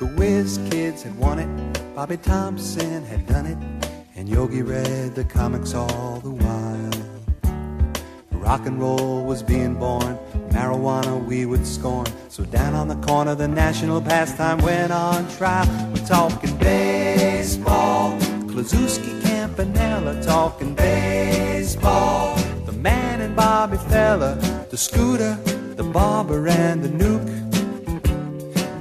[0.00, 3.56] The Whiz Kids had won it, Bobby Thomson had done it,
[4.16, 6.90] and Yogi read the comics all the while.
[8.32, 12.06] Rock and roll was being born, marijuana we would scorn.
[12.28, 15.64] So down on the corner, the national pastime went on trial.
[15.94, 22.36] We're talking baseball, Kluszewski, Campanella, talking baseball.
[22.66, 24.34] The man and Bobby Feller,
[24.70, 25.36] the scooter,
[25.76, 27.33] the barber, and the Newk.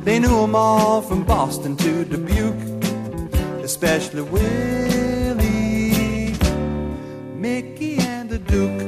[0.04, 2.84] They knew 'em all from Boston to Dubuque,
[3.64, 5.46] especially Willie,
[7.38, 8.82] Mickey, and the Duke.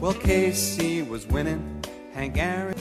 [0.00, 2.74] Well, Casey was winning, Hank Aaron.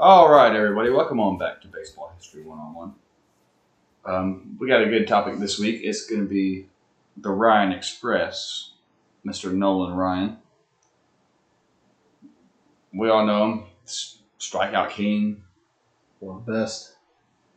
[0.00, 2.94] All right, everybody, welcome on back to Baseball History One on One.
[4.04, 5.80] Um, we got a good topic this week.
[5.84, 6.66] It's going to be
[7.16, 8.72] the Ryan Express,
[9.24, 9.54] Mr.
[9.54, 10.38] Nolan Ryan.
[12.94, 13.64] We all know him,
[14.38, 15.42] strikeout king,
[16.20, 16.92] One of the best.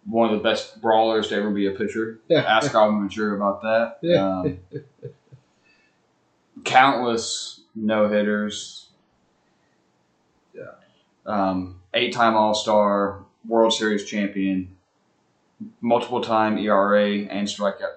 [0.05, 2.19] one of the best brawlers to ever be a pitcher.
[2.29, 2.39] Yeah.
[2.41, 3.97] Ask Alvin Ventura about that.
[4.01, 4.41] Yeah.
[4.41, 4.59] Um,
[6.63, 8.89] countless no hitters.
[10.53, 10.71] Yeah.
[11.25, 14.75] Um, eight time All Star, World Series champion,
[15.81, 17.95] multiple time ERA and strikeout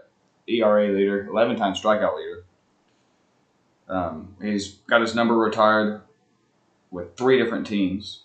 [0.48, 2.44] ERA leader, eleven time strikeout leader.
[3.88, 6.02] Um, he's got his number retired
[6.90, 8.24] with three different teams.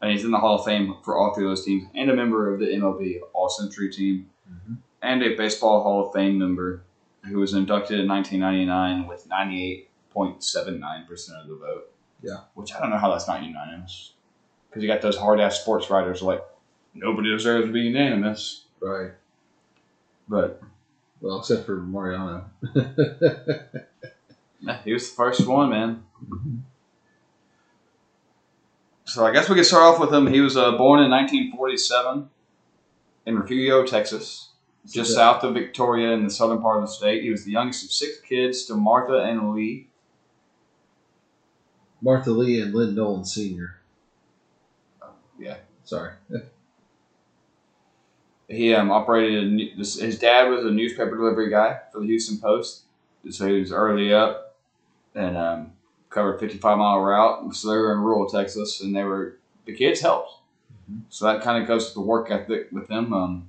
[0.00, 2.14] And he's in the Hall of Fame for all three of those teams, and a
[2.14, 4.76] member of the MLB All Century team Mhm.
[5.02, 6.82] and a Baseball Hall of Fame member
[7.24, 11.90] who was inducted in 1999 with 98.79% of the vote.
[12.22, 12.40] Yeah.
[12.54, 14.12] Which I don't know how that's not unanimous.
[14.68, 16.42] Because you got those hard ass sports writers like,
[16.94, 18.64] nobody deserves to be unanimous.
[18.80, 19.10] Right.
[20.28, 20.62] But
[21.20, 22.44] Well, except for Mariano.
[24.84, 26.04] he was the first one, man.
[29.08, 30.26] So I guess we could start off with him.
[30.26, 32.28] He was uh, born in 1947
[33.24, 34.50] in Refugio, Texas,
[34.86, 37.22] just south of Victoria in the southern part of the state.
[37.22, 39.88] He was the youngest of six kids to Martha and Lee.
[42.02, 43.80] Martha Lee and Lynn Nolan Sr.
[45.38, 45.56] Yeah.
[45.84, 46.12] Sorry.
[48.46, 49.42] He um, operated.
[49.42, 52.82] A, new- his dad was a newspaper delivery guy for the Houston Post,
[53.30, 54.56] so he was early up
[55.14, 55.72] and um,
[56.10, 57.54] covered a fifty five mile route.
[57.54, 60.32] So they were in rural Texas, and they were the kids helped.
[60.90, 61.02] Mhm.
[61.08, 63.12] So that kind of goes with the work ethic with them.
[63.12, 63.48] Um,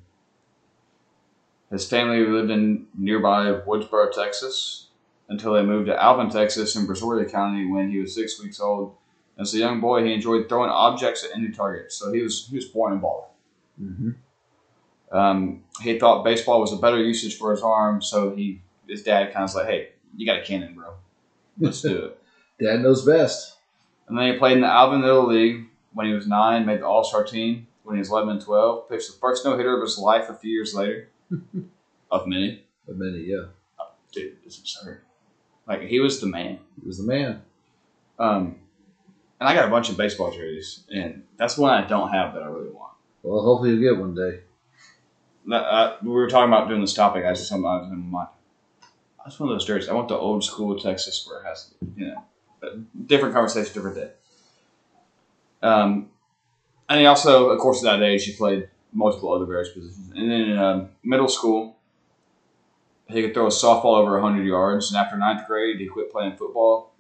[1.72, 4.88] his family lived in nearby Woodsboro, Texas,
[5.28, 8.96] until they moved to Alvin, Texas, in Brazoria County when he was six weeks old.
[9.38, 11.92] As a young boy, he enjoyed throwing objects at any target.
[11.92, 13.26] So he was he was born a baller.
[13.82, 14.10] Mm-hmm.
[15.12, 19.32] Um, he thought baseball was a better usage for his arm, so he his dad
[19.32, 20.94] kind of was like, "Hey, you got a cannon, bro.
[21.60, 22.16] Let's do it."
[22.60, 23.58] Dad knows best.
[24.08, 26.88] And then he played in the Alvin Little League when he was nine, made the
[26.88, 28.90] All Star team when he was eleven and twelve.
[28.90, 31.10] Pitched the first no hitter of his life a few years later,
[32.12, 32.64] of many.
[32.88, 33.46] Of many, yeah.
[34.12, 35.02] Dude, it's absurd.
[35.68, 36.60] Like he was the man.
[36.82, 37.44] He was the man.
[38.18, 38.56] Um,
[39.40, 42.44] and I got a bunch of baseball jerseys, and that's one I don't have that
[42.44, 42.94] I really want.
[43.24, 44.42] Well, hopefully you'll get one day.
[45.52, 47.26] Uh, we were talking about doing this topic.
[47.26, 48.30] I just something I was in my mind.
[49.24, 49.90] That's one of those jerseys.
[49.90, 52.24] I want the old school Texas where it has, you know,
[53.06, 54.12] different conversation, different day.
[55.62, 56.10] Um,
[56.88, 60.12] and he also, of course, at that age, he played multiple other various positions.
[60.16, 61.78] And then in um, middle school,
[63.08, 64.92] he could throw a softball over 100 yards.
[64.92, 66.94] And after ninth grade, he quit playing football.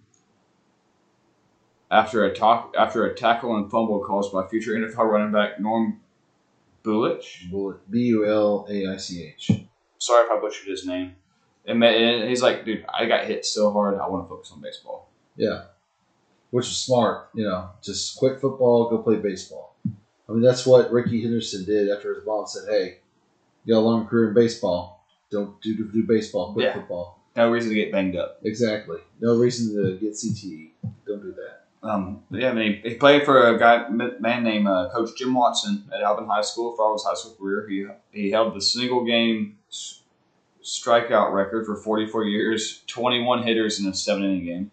[1.92, 6.00] After a talk, after a tackle and fumble caused by future NFL running back Norm
[6.84, 7.50] Bulaich.
[7.50, 7.78] Bullet.
[7.90, 9.52] B U L A I C H.
[9.98, 11.16] sorry if I butchered his name.
[11.66, 11.84] And
[12.30, 14.00] he's like, dude, I got hit so hard.
[14.00, 15.09] I want to focus on baseball.
[15.39, 15.63] Yeah.
[16.51, 17.69] Which is smart, you know.
[17.81, 19.75] Just quit football, go play baseball.
[20.27, 22.97] I mean, that's what Rickey Henderson did after his mom said, "Hey,
[23.66, 25.05] you got a long career in baseball.
[25.31, 26.53] Don't do do baseball.
[26.53, 26.74] Quit Yeah.
[26.74, 28.39] football." No reason to get banged up.
[28.44, 29.00] Exactly.
[29.21, 30.71] No reason to get CTE.
[31.07, 31.65] Don't do that.
[31.88, 35.33] Um, but yeah, I mean, he, played for a guy, man named uh, Coach Jim
[35.33, 37.68] Watson at Alvin High School for all his high school career.
[37.69, 40.01] He he held the single game s-
[40.63, 44.71] strikeout record for 44 years, 21 hitters in a seven inning game.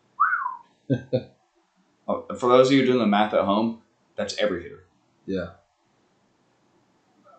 [2.08, 3.82] Uh, for those of you doing the math at home,
[4.14, 4.84] that's every hitter.
[5.26, 5.50] Yeah.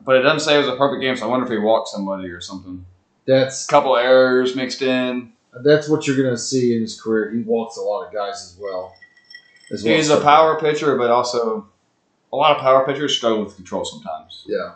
[0.01, 1.89] But it doesn't say it was a perfect game, so I wonder if he walked
[1.89, 2.85] somebody or something.
[3.25, 5.33] That's a couple errors mixed in.
[5.63, 7.31] that's what you're gonna see in his career.
[7.31, 8.93] He walks a lot of guys as well.
[9.71, 11.67] As well He's as a power pitcher, but also
[12.31, 14.43] a lot of power pitchers struggle with control sometimes.
[14.47, 14.75] Yeah.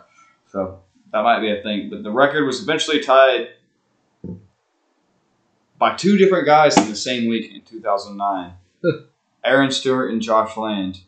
[0.50, 0.80] So
[1.12, 1.90] that might be a thing.
[1.90, 3.48] But the record was eventually tied
[5.78, 8.54] by two different guys in the same week in 2009
[9.44, 11.00] Aaron Stewart and Josh Land.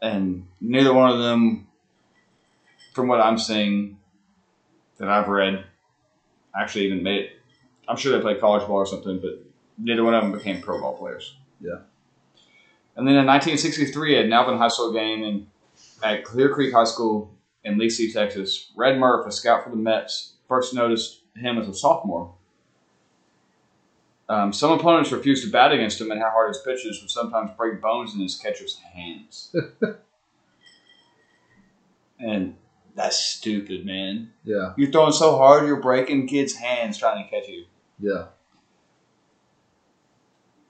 [0.00, 1.66] and neither one of them,
[2.92, 3.98] from what I'm seeing,
[4.98, 5.64] that I've read,
[6.54, 7.30] actually even made it.
[7.88, 9.42] I'm sure they played college ball or something, but
[9.78, 11.36] neither one of them became pro ball players.
[11.60, 11.80] Yeah.
[12.96, 15.46] And then in 1963, at an Alvin High School game in,
[16.02, 20.34] at Clear Creek High School in Lee Texas, Red Murff, a scout for the Mets,
[20.48, 22.34] first noticed him as a sophomore.
[24.28, 27.50] Um, some opponents refused to bat against him, and how hard his pitches would sometimes
[27.56, 29.54] break bones in his catcher's hands.
[32.18, 32.56] and
[32.94, 34.30] that's stupid, man.
[34.44, 37.64] Yeah, You're throwing so hard, you're breaking kids' hands trying to catch you.
[37.98, 38.26] yeah,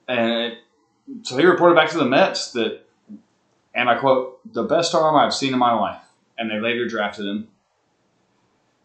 [0.09, 0.59] And it,
[1.23, 2.81] so he reported back to the Mets that,
[3.75, 6.01] and I quote, the best arm I've seen in my life.
[6.37, 7.49] And they later drafted him.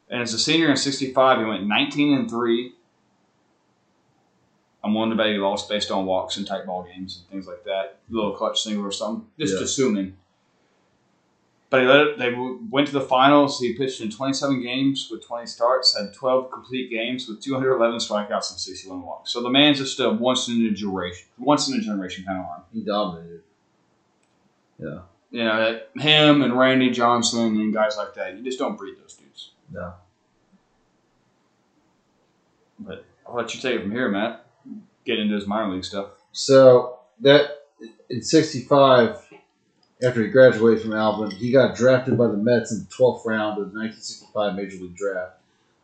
[0.09, 2.73] And as a senior in 65, he went 19 and 3.
[4.83, 7.47] I'm willing to bet he lost based on walks and tight ball games and things
[7.47, 7.99] like that.
[8.09, 9.27] A little clutch single or something.
[9.37, 9.63] Just Yeah.
[9.63, 10.15] assuming.
[11.69, 12.33] But he let it, they
[12.71, 13.59] went to the finals.
[13.59, 18.49] He pitched in 27 games with 20 starts, had 12 complete games with 211 strikeouts
[18.51, 19.31] and 61 walks.
[19.31, 22.45] So the man's just a once in a generation, once in a generation kind of
[22.45, 22.61] arm.
[22.73, 23.43] he dominated.
[24.79, 28.75] Yeah, You know, that him and Randy Johnson and guys like that, you just don't
[28.77, 29.51] breed those dudes.
[29.71, 29.93] no,
[32.79, 34.45] But I'll let you take it from here, Matt.
[35.09, 36.09] Get into his minor league stuff.
[36.33, 37.63] So that
[38.11, 39.17] in '65,
[40.03, 43.59] after he graduated from Alvin, he got drafted by the Mets in the 12th round
[43.59, 45.37] of the 1965 Major League Draft.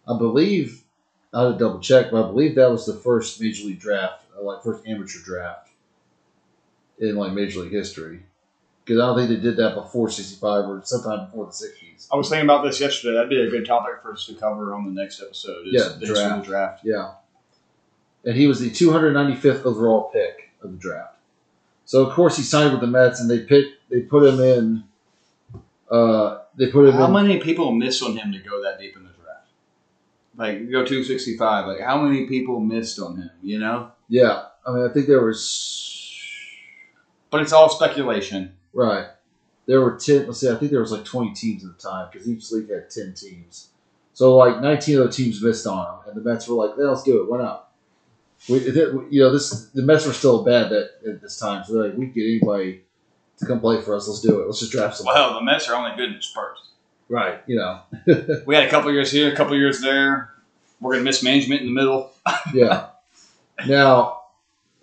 [0.08, 0.84] I believe
[1.34, 4.26] I had to double check, but I believe that was the first Major League draft,
[4.38, 5.70] uh, like first amateur draft
[7.00, 8.22] in like Major League history.
[8.84, 12.08] Because I don't think they did that before '65 or sometime before the '60s.
[12.14, 13.16] I was thinking about this yesterday.
[13.16, 15.66] That'd be a good topic for us to cover on the next episode.
[15.66, 16.44] Is Yeah, the draft.
[16.44, 16.82] the draft.
[16.84, 17.14] Yeah.
[18.26, 21.16] And he was the 295th overall pick of the draft.
[21.86, 24.84] So of course he signed with the Mets, and they pick they put him in.
[25.90, 27.14] Uh, they put him How in.
[27.14, 29.48] many people missed on him to go that deep in the draft?
[30.36, 31.68] Like go 265.
[31.68, 33.30] Like how many people missed on him?
[33.44, 36.02] You know, Yeah, I mean I think there was
[37.30, 38.54] but it's all speculation.
[38.74, 39.08] right.
[39.68, 40.28] There were ten.
[40.28, 42.70] Let's see, I think there was like 20 teams at the time because each league
[42.70, 43.70] had 10 teams.
[44.14, 46.86] So like 19 of the teams missed on him, and the Mets were like, "Yeah,
[46.86, 47.30] "Let's do it.
[47.30, 47.65] Why not?"
[48.48, 48.60] We,
[49.10, 51.98] you know, this the Mets were still bad that at this time, so they're like,
[51.98, 52.82] "We can get anybody
[53.40, 54.08] to come play for us.
[54.08, 54.46] Let's do it.
[54.46, 56.62] Let's just draft somebody." Well, the Mets are only good in spurts.
[57.10, 57.42] Right.
[57.48, 57.82] You know.
[58.46, 60.34] We had a couple years here, a couple years there.
[60.80, 62.12] We're gonna miss management in the middle.
[62.54, 62.88] Yeah.
[63.68, 64.22] Now,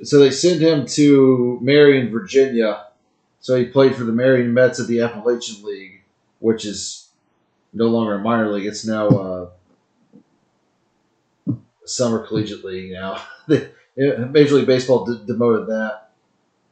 [0.02, 2.86] so they send him to Marion, Virginia.
[3.40, 6.02] So he played for the Marion Mets of the Appalachian League,
[6.40, 7.08] which is
[7.72, 8.66] no longer a minor league.
[8.66, 9.61] It's now uh, a
[11.84, 13.22] summer collegiate league now.
[13.96, 16.10] Major League Baseball de- demoted that.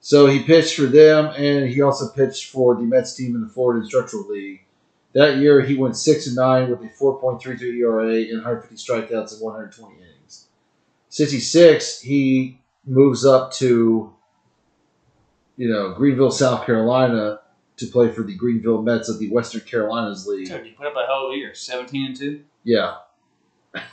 [0.01, 3.49] So he pitched for them, and he also pitched for the Mets team in the
[3.49, 4.65] Florida Instructional League.
[5.13, 9.45] That year, he went six and nine with a 4.32 ERA and 150 strikeouts in
[9.45, 10.47] 120 innings.
[11.11, 14.15] 66, he moves up to,
[15.57, 17.41] you know, Greenville, South Carolina
[17.77, 20.47] to play for the Greenville Mets of the Western Carolinas League.
[20.47, 22.45] Dude, you put up a hell of a year, 17 and two.
[22.63, 22.99] Yeah.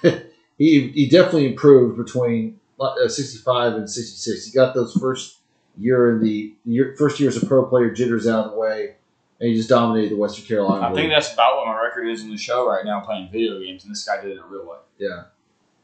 [0.58, 4.46] he, he definitely improved between uh, 65 and 66.
[4.46, 5.38] He got those first
[5.78, 8.96] year in the year, first year as a pro player jitters out of the way,
[9.40, 12.24] and he just dominated the Western Carolina I think that's about what my record is
[12.24, 14.68] in the show right now, playing video games, and this guy did it in real
[14.68, 14.80] life.
[14.98, 15.26] Yeah.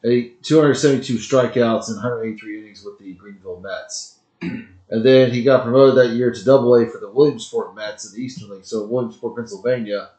[0.06, 4.18] A 272 strikeouts and 183 innings with the Greenville Mets.
[4.42, 8.18] and then he got promoted that year to double A for the Williamsport Mets in
[8.18, 8.66] the Eastern League.
[8.66, 10.10] So Williamsport, Pennsylvania,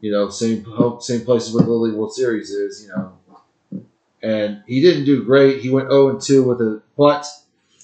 [0.00, 0.64] you know, same
[1.00, 3.12] same places where the Little League World Series is, you know.
[4.26, 5.60] And he didn't do great.
[5.60, 7.26] He went 0 2 with a but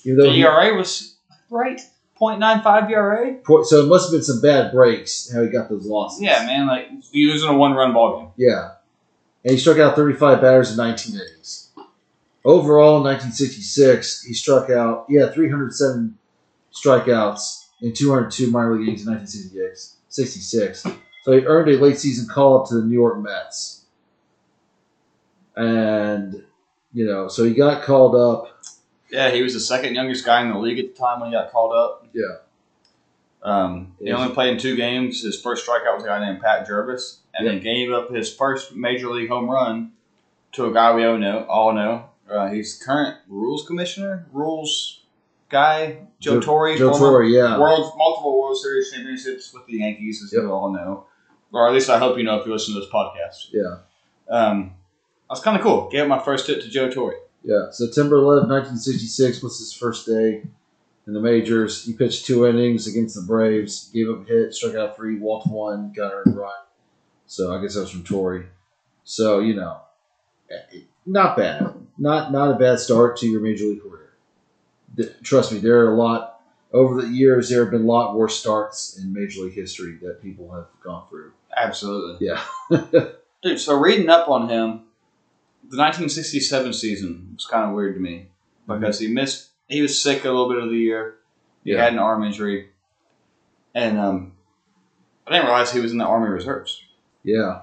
[0.04, 1.14] even though The he, ERA was
[1.50, 1.80] right,
[2.20, 3.64] 0.95 ERA.
[3.64, 6.20] so it must have been some bad breaks how he got those losses.
[6.22, 8.30] Yeah, man, like you losing a one-run ball game.
[8.36, 8.72] Yeah.
[9.44, 11.70] And he struck out 35 batters in 19 innings.
[12.44, 16.18] Overall, in 1966, he struck out, yeah, 307
[16.72, 20.86] strikeouts in 202 minor league games in 1966.
[21.24, 23.81] So he earned a late season call up to the New York Mets.
[25.56, 26.42] And,
[26.92, 28.62] you know, so he got called up.
[29.10, 31.36] Yeah, he was the second youngest guy in the league at the time when he
[31.36, 32.06] got called up.
[32.12, 32.36] Yeah.
[33.42, 35.22] Um, he only played in two games.
[35.22, 38.74] His first strikeout was a guy named Pat Jarvis, and then gave up his first
[38.74, 39.92] major league home run
[40.52, 41.44] to a guy we all know.
[41.48, 42.08] All know.
[42.30, 45.00] Uh, he's current rules commissioner, rules
[45.48, 47.58] guy, Joe, Torre, Joe Torre, yeah.
[47.58, 50.42] World multiple World Series championships with the Yankees, as Yep.
[50.44, 51.06] you all know,
[51.52, 53.48] or at least I hope you know if you listen to this podcast.
[53.52, 53.78] Yeah.
[54.30, 54.74] Um,
[55.32, 55.88] that's kind of cool.
[55.90, 57.16] Gave my first hit to Joe Torre.
[57.42, 60.42] Yeah, September 11, 1966 was his first day.
[61.06, 61.84] in the majors.
[61.84, 65.48] He pitched two innings against the Braves, gave up a hit, struck out three, walked
[65.48, 66.52] one, got earned run.
[67.26, 68.46] So I guess that was from Torre.
[69.04, 69.80] So you know,
[70.50, 71.74] eh, not bad.
[71.98, 74.12] Not not a bad start to your major league career.
[75.22, 77.48] Trust me, there are a lot over the years.
[77.48, 81.08] There have been a lot worse starts in major league history that people have gone
[81.08, 81.32] through.
[81.56, 82.26] Absolutely.
[82.26, 82.44] Yeah.
[83.42, 84.82] Dude, so reading up on him,
[85.68, 88.28] the 1967 season was kind of weird to me
[88.66, 89.50] because he missed.
[89.68, 91.16] He was sick a little bit of the year.
[91.64, 91.82] He Yeah.
[91.84, 92.70] had an arm injury,
[93.74, 94.32] and um,
[95.26, 96.82] I didn't realize he was in the Army Reserves.
[97.24, 97.62] Yeah.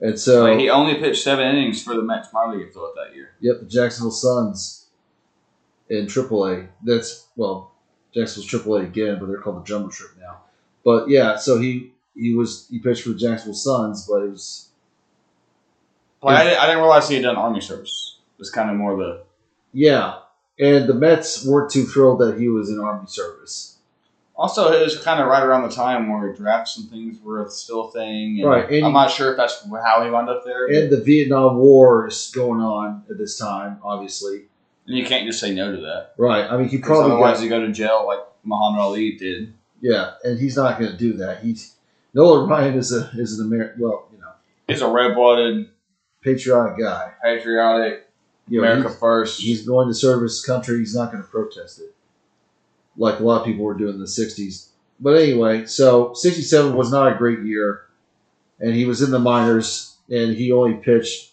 [0.00, 3.14] And so, Like, he only pitched seven innings for the Mets minor league affiliate that
[3.14, 3.30] year.
[3.40, 4.86] yep, the Jacksonville Suns
[5.88, 6.68] in AAA.
[6.84, 7.72] That's well,
[8.14, 10.42] Jacksonville's AAA again, but they're called the Jumbo Shrimp now.
[10.84, 14.67] But yeah, so he he was he pitched for the Jacksonville Suns, but it was
[16.22, 18.18] Like, I, didn't, I didn't realize he had done Army service.
[18.36, 19.22] It was kind of more the
[19.72, 20.20] yeah.
[20.60, 23.76] And the Mets weren't too thrilled that he was in Army service.
[24.34, 27.88] Also, it was kind of right around the time where drafts and things were still
[27.88, 28.40] a thing.
[28.40, 30.66] And Right, and- I'm not sure if that's how he wound up there.
[30.66, 34.46] And the Vietnam War is going on at this time, obviously.
[34.86, 36.14] and you can't just say no to that.
[36.16, 36.48] Right.
[36.50, 39.52] I mean, he probably otherwise, got, you go to jail like Muhammad Ali did.
[39.80, 41.42] yeah, and he's not going to do that.
[41.42, 41.74] He's
[42.14, 44.30] Nolan Ryan is a is an American, well, you know,
[44.66, 45.68] He's a red blooded,
[46.22, 47.12] patriotic guy.
[47.22, 48.08] patriotic,
[48.48, 49.40] You know, America he's- first.
[49.40, 50.78] he's going to serve his country.
[50.78, 51.94] He's not going to protest it,
[52.96, 54.68] like a lot of people were doing in the '60s.
[55.00, 57.82] But anyway, so '67 was not a great year,
[58.58, 61.32] and he was in the minors, and he only pitched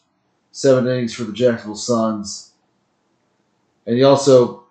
[0.51, 2.51] seven innings for the Jacksonville Suns,
[3.87, 4.63] and he also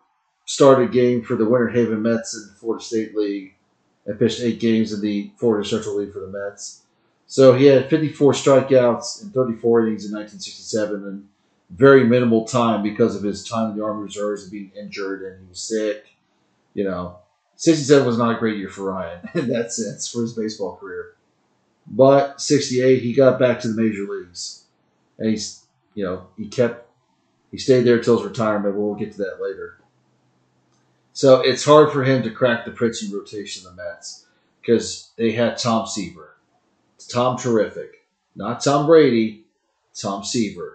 [0.46, 3.54] started a game for the Winter Haven Mets in the Florida State League,
[4.06, 6.82] and pitched eight games in the Florida Central League for the Mets.
[7.26, 11.28] So he had 54 strikeouts in 34 innings in 1967, and
[11.70, 15.42] very minimal time because of his time in the Army Reserves and being injured and
[15.42, 16.06] he was sick.
[16.74, 17.18] You know,
[17.56, 21.14] 67 was not a great year for Ryan in that sense for his baseball career.
[21.86, 24.64] But 68, he got back to the major leagues.
[25.18, 25.64] And he's,
[25.94, 26.88] you know, he kept,
[27.50, 28.74] he stayed there till his retirement.
[28.74, 29.78] We'll get to that later.
[31.12, 34.26] So it's hard for him to crack the Pritchie rotation of the Mets
[34.60, 36.33] because they had Tom Seaver.
[37.08, 38.06] Tom Terrific.
[38.36, 39.44] Not Tom Brady,
[39.94, 40.74] Tom Seaver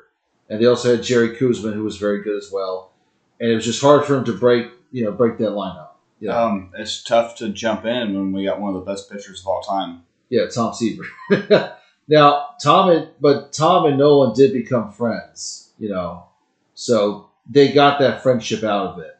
[0.49, 2.91] and they also had Jerry Koosman, who was very good as well.
[3.39, 5.89] And it was just hard for him to break, you know, break that lineup.
[6.19, 9.39] Yeah, Um, it's tough to jump in when we got one of the best pitchers
[9.39, 10.03] of all time.
[10.29, 11.05] yeah, Tom Seaver.
[12.07, 16.25] now Tom and but Tom and Nolan did become friends, you know,
[16.73, 19.17] so they got that friendship out of it.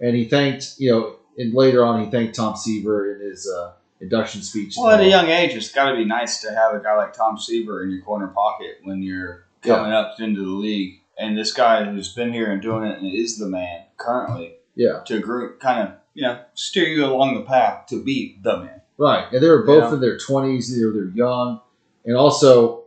[0.00, 3.72] And he thanked, you know, and later on he thanked Tom Seaver in his uh,
[4.02, 4.74] induction speech.
[4.76, 7.14] Well, at a young age, it's got to be nice to have a guy like
[7.14, 9.76] Tom Seaver in your corner pocket when you're Yeah.
[9.76, 11.00] coming up into the league.
[11.18, 15.00] And this guy who's been here and doing it and is the man currently yeah,
[15.06, 18.80] to group kind of you know steer you along the path to be the man.
[18.98, 19.94] Right, and they were both Yeah.
[19.94, 20.74] in their twenties.
[20.76, 21.60] They were they're young,
[22.04, 22.84] and also,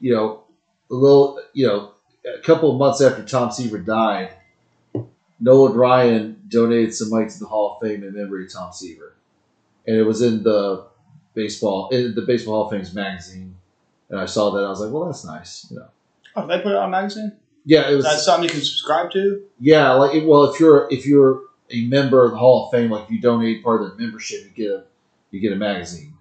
[0.00, 0.44] you know,
[0.90, 1.92] a little, you know,
[2.26, 4.34] a couple of months after Tom Seaver died,
[5.40, 9.14] Nolan Ryan donated some money to the Hall of Fame in memory of Tom Seaver,
[9.86, 10.86] and it was in the
[11.34, 13.56] baseball in the Baseball Hall of Fame's magazine.
[14.08, 15.88] And I saw that I was like, well, that's nice, you know.
[16.36, 17.32] Oh, they put it on a magazine?
[17.64, 18.04] Yeah, it was.
[18.04, 19.42] that something you can subscribe to?
[19.58, 23.04] Yeah, like well, if you're if you're a member of the Hall of Fame, like
[23.04, 24.84] if you donate part of their membership, you get a
[25.32, 26.14] you get a magazine.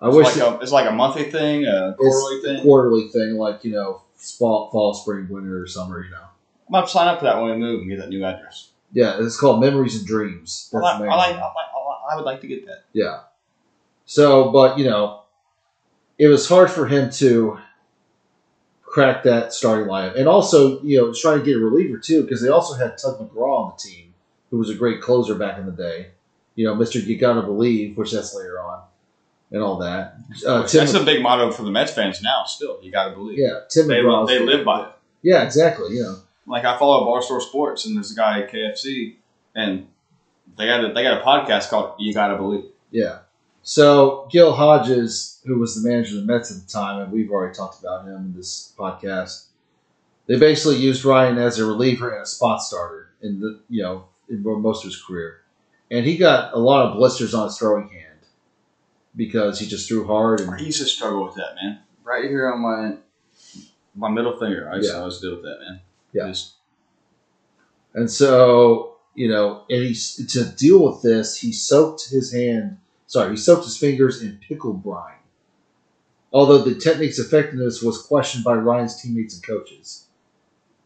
[0.00, 2.62] I It's wish like it- a, it's like a monthly thing, a quarterly thing.
[2.62, 6.04] quarterly thing, like you know, fall, fall, spring, winter, or summer.
[6.04, 6.24] You know,
[6.72, 8.68] I'm to sign up for that when we move and get that new address.
[8.92, 10.70] yeah, it's called Memories and Dreams.
[10.74, 11.54] I That's like, I, like, I, like,
[12.10, 12.84] I would like to get that.
[12.92, 13.20] yeah.
[14.06, 15.22] So, but you know,
[16.18, 17.58] it was hard for him to
[18.82, 22.40] crack that starting lineup, and also you know, trying to get a reliever too, because
[22.42, 24.14] they also had Tug McGraw on the team,
[24.50, 26.08] who was a great closer back in the day.
[26.54, 28.82] You know, Mister You Gotta Believe, which that's later on,
[29.52, 30.16] and all that.
[30.46, 32.44] Uh, Tim, That's a big motto for the Mets fans now.
[32.46, 33.38] Still, you got to believe.
[33.38, 34.26] yeah, Tim They, McGraw.
[34.26, 34.92] they live by it.
[35.22, 35.96] Yeah, exactly.
[35.96, 36.14] Yeah.
[36.46, 39.16] Like I follow Barstool Sports, and there's a guy at KFC,
[39.54, 39.86] and
[40.56, 43.20] they got a, they got a podcast called "You Gotta Believe." Yeah.
[43.62, 47.30] So Gil Hodges, who was the manager of the Mets at the time, and we've
[47.30, 49.46] already talked about him in this podcast.
[50.26, 54.06] They basically used Ryan as a reliever and a spot starter in the you know
[54.28, 55.40] in most of his career,
[55.90, 58.04] and he got a lot of blisters on his throwing hand
[59.16, 61.80] because he just threw hard I and used to struggle with that, man.
[62.04, 62.96] Right here on my
[63.94, 65.80] my middle finger, I used to always deal with that, man.
[66.12, 66.28] Yeah.
[66.28, 66.54] Just-
[67.94, 73.30] and so you know and he to deal with this he soaked his hand sorry
[73.30, 75.14] he soaked his fingers in pickle brine.
[76.32, 80.06] Although the technique's effectiveness was questioned by Ryan's teammates and coaches.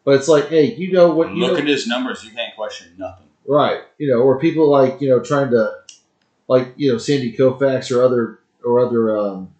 [0.05, 1.31] But it's like, hey, you know what?
[1.31, 2.25] You look know, at his numbers.
[2.25, 3.27] You can't question nothing.
[3.47, 3.83] Right.
[3.99, 5.73] You know, or people like you know trying to,
[6.49, 9.55] like you know Sandy Koufax or other or other um,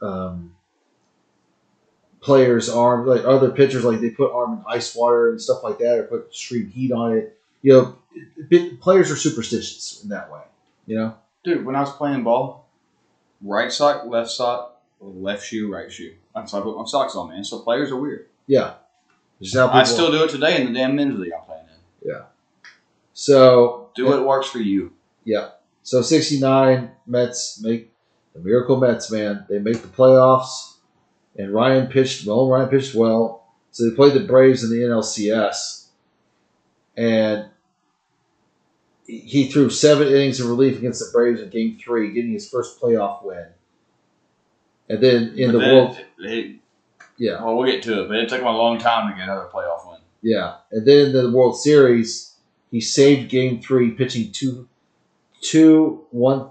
[0.00, 0.54] um,
[2.20, 5.78] players arm like other pitchers like they put arm in ice water and stuff like
[5.78, 7.38] that or put extreme heat on it.
[7.62, 7.98] You know,
[8.48, 10.42] bit- players are superstitious in that way.
[10.86, 11.14] You know.
[11.44, 12.68] Dude, when I was playing ball,
[13.40, 16.14] right sock, left sock, left shoe, right shoe.
[16.34, 17.44] That's how I put my socks on, man.
[17.44, 18.26] So players are weird.
[18.46, 18.74] Yeah.
[19.40, 22.10] Just how I still do it today in the damn men's league I'm playing in.
[22.10, 22.22] Yeah.
[23.12, 24.92] So Do what works for you.
[25.24, 25.50] Yeah.
[25.82, 27.92] So 69 Mets make
[28.34, 29.44] the miracle Mets, man.
[29.48, 30.76] They make the playoffs,
[31.36, 32.48] and Ryan pitched well.
[32.48, 33.46] Ryan pitched well.
[33.72, 35.86] So they played the Braves in the NLCS,
[36.96, 37.46] and
[39.06, 42.80] he threw seven innings of relief against the Braves in Game Three, getting his first
[42.80, 43.46] playoff win.
[44.88, 46.56] And then in But the then World, it- it-
[47.18, 49.24] yeah, well, we'll get to it, but it took him a long time to get
[49.24, 49.98] another playoff win.
[50.22, 52.34] Yeah, and then in the World Series,
[52.70, 54.68] he saved Game Three, pitching two,
[55.40, 56.48] two, one,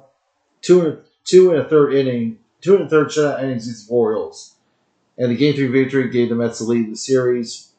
[0.61, 3.93] two and two and a third inning, two and a third shutout innings against the
[3.93, 4.55] Orioles,
[5.17, 7.71] and the Game Three victory gave the Mets the lead in the series,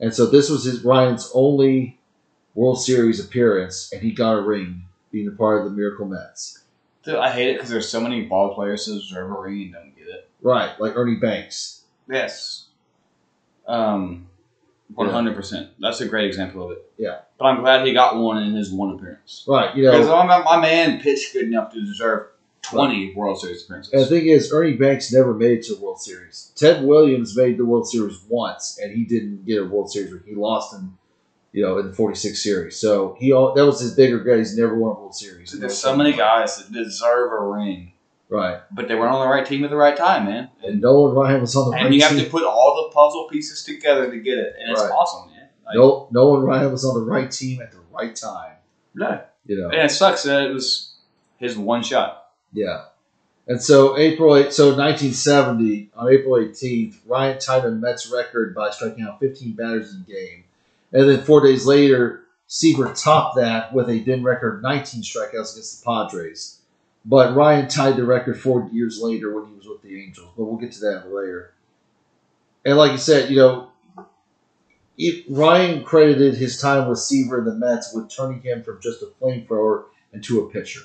[0.00, 1.98] and so this was his Ryan's only
[2.54, 6.60] World Series appearance, and he got a ring, being a part of the Miracle Mets.
[7.04, 9.72] Dude, I hate it because there's so many ball players that deserve a ring and
[9.74, 10.30] don't get it.
[10.40, 11.82] Right, like Ernie Banks.
[12.08, 12.66] Yes.
[13.66, 14.28] Um,
[14.94, 15.70] one hundred percent.
[15.80, 16.90] That's a great example of it.
[16.98, 17.20] Yeah.
[17.38, 19.44] But I'm glad he got one in his one appearance.
[19.48, 20.22] Right, you Because know.
[20.24, 22.28] my, my man pitched good enough to deserve
[22.62, 23.92] twenty World Series appearances.
[23.92, 26.52] And the thing is, Ernie Banks never made it to the World Series.
[26.56, 30.12] Ted Williams made the World Series once, and he didn't get a World Series.
[30.12, 30.22] ring.
[30.26, 30.96] He lost in,
[31.54, 32.76] you know, in the '46 series.
[32.76, 34.38] So he all, that was his big regret.
[34.38, 35.52] He's never won a World Series.
[35.52, 37.92] There's so many guys that deserve a ring,
[38.28, 38.60] right?
[38.72, 40.50] but they weren't on the right team at the right time, man.
[40.62, 42.24] And Nolan Ryan was on the And right you have team.
[42.24, 44.90] to put all the puzzle pieces together to get it, and it's Right.
[44.90, 45.48] awesome, man.
[45.64, 48.56] Like, no, Nolan Ryan was on the right team at the right time.
[48.94, 49.20] no.
[49.46, 50.94] You know, And it sucks that it was
[51.38, 52.30] his one shot.
[52.52, 52.86] yeah.
[53.46, 59.04] And so April, so 1970 on April 18th, Ryan tied the Mets record by striking
[59.04, 60.43] out 15 batters in a game,
[60.94, 65.84] and then four days later, Seaver topped that with a then record 19 strikeouts against
[65.84, 66.60] the Padres.
[67.04, 70.30] But Ryan tied the record four years later when he was with the Angels.
[70.36, 71.52] But we'll get to that later.
[72.64, 73.70] And like you said, you know,
[74.96, 79.02] it, Ryan credited his time with Seaver and the Mets with turning him from just
[79.02, 80.80] a flamethrower into a pitcher.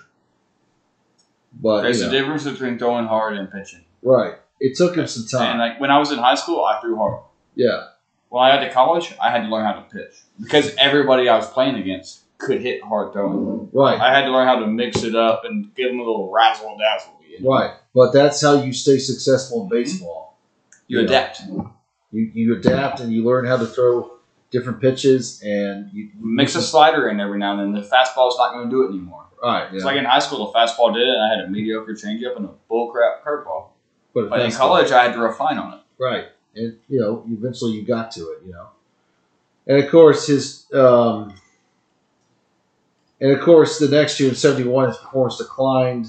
[1.54, 3.86] But There's you a difference between throwing hard and pitching.
[4.02, 5.52] right, it took him some time.
[5.52, 7.24] And like when I was in high school, I threw hard.
[7.56, 7.88] yeah,
[8.30, 11.36] When I got to college, I had to learn how to pitch because everybody I
[11.36, 13.70] was playing against could hit hard throwing.
[13.74, 16.32] right, I had to learn how to mix it up and give them a little
[16.32, 17.14] razzle dazzle.
[17.28, 17.50] You, know?
[17.52, 17.72] right.
[17.94, 20.38] But that's how you stay successful in baseball.
[20.88, 21.06] you Yeah.
[21.06, 21.42] adapt.
[22.12, 24.12] You you adapt and you learn how to throw
[24.52, 27.82] different pitches and you Mix a slider in every now and then.
[27.82, 29.26] The fastball's not going to do it anymore.
[29.42, 29.76] Right, yeah.
[29.76, 31.14] It's like in high school, the fastball did it.
[31.14, 33.70] and I had a mediocre changeup and a bullcrap curveball.
[34.14, 35.80] but But in college, I had to refine on it.
[36.00, 36.26] right?
[36.56, 38.68] And you know, eventually you got to it, you know.
[39.68, 41.34] And of course, his um,
[43.22, 46.08] and of course, the next year in '71, his performance declined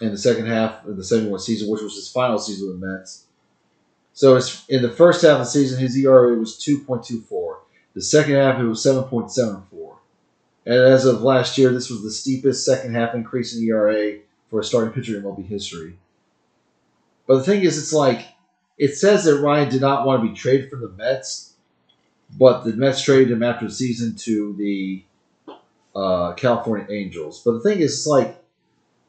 [0.00, 2.86] in the second half of the '71 season, which was his final season with the
[2.86, 3.26] Mets.
[4.16, 7.56] So in the first half of the season, his ERA was 2.24.
[7.92, 9.96] The second half, it was 7.74.
[10.64, 14.60] And as of last year, this was the steepest second half increase in ERA for
[14.60, 15.98] a starting pitcher in MLB history.
[17.26, 18.26] But the thing is, it's like
[18.78, 21.54] it says that Ryan did not want to be traded from the Mets,
[22.38, 25.02] but the Mets traded him after the season to the
[25.94, 27.42] uh, California Angels.
[27.44, 28.36] But the thing is, it's like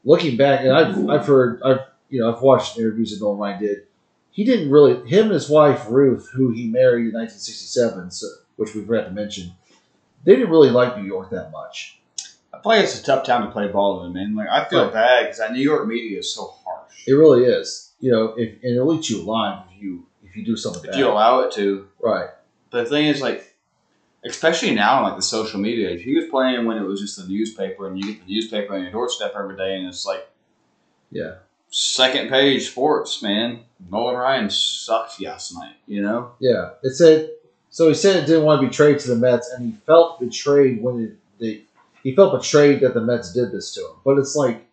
[0.04, 3.60] looking back, and I've I've heard I've you know I've watched interviews that Nolan Ryan
[3.60, 3.78] did.
[4.30, 8.26] He didn't really him and his wife Ruth, who he married in 1967, so,
[8.56, 9.52] which we forgot to mention.
[10.24, 12.00] They didn't really like New York that much.
[12.52, 14.34] I play it's a tough time to play ball in, man.
[14.34, 14.92] Like I feel Right.
[14.92, 17.04] bad because that New York media is so harsh.
[17.06, 17.87] It really is.
[18.00, 20.90] You know, if and it'll eat you alive if you if you do something If
[20.90, 20.98] bad.
[20.98, 22.28] you allow it to, right.
[22.70, 23.54] But the thing is, like,
[24.24, 27.26] especially now, like the social media, if he was playing when it was just the
[27.26, 30.28] newspaper and you get the newspaper on your doorstep every day and it's like
[31.10, 31.36] Yeah.
[31.70, 33.60] second page sports, man.
[33.90, 36.32] Nolan Ryan sucked last night, you know?
[36.40, 37.30] Yeah, it said.
[37.70, 40.18] So he said it didn't want to be traded to the Mets, and he felt
[40.20, 41.62] betrayed when it, they.
[42.02, 43.92] He felt betrayed that the Mets did this to him.
[44.04, 44.66] But it's like,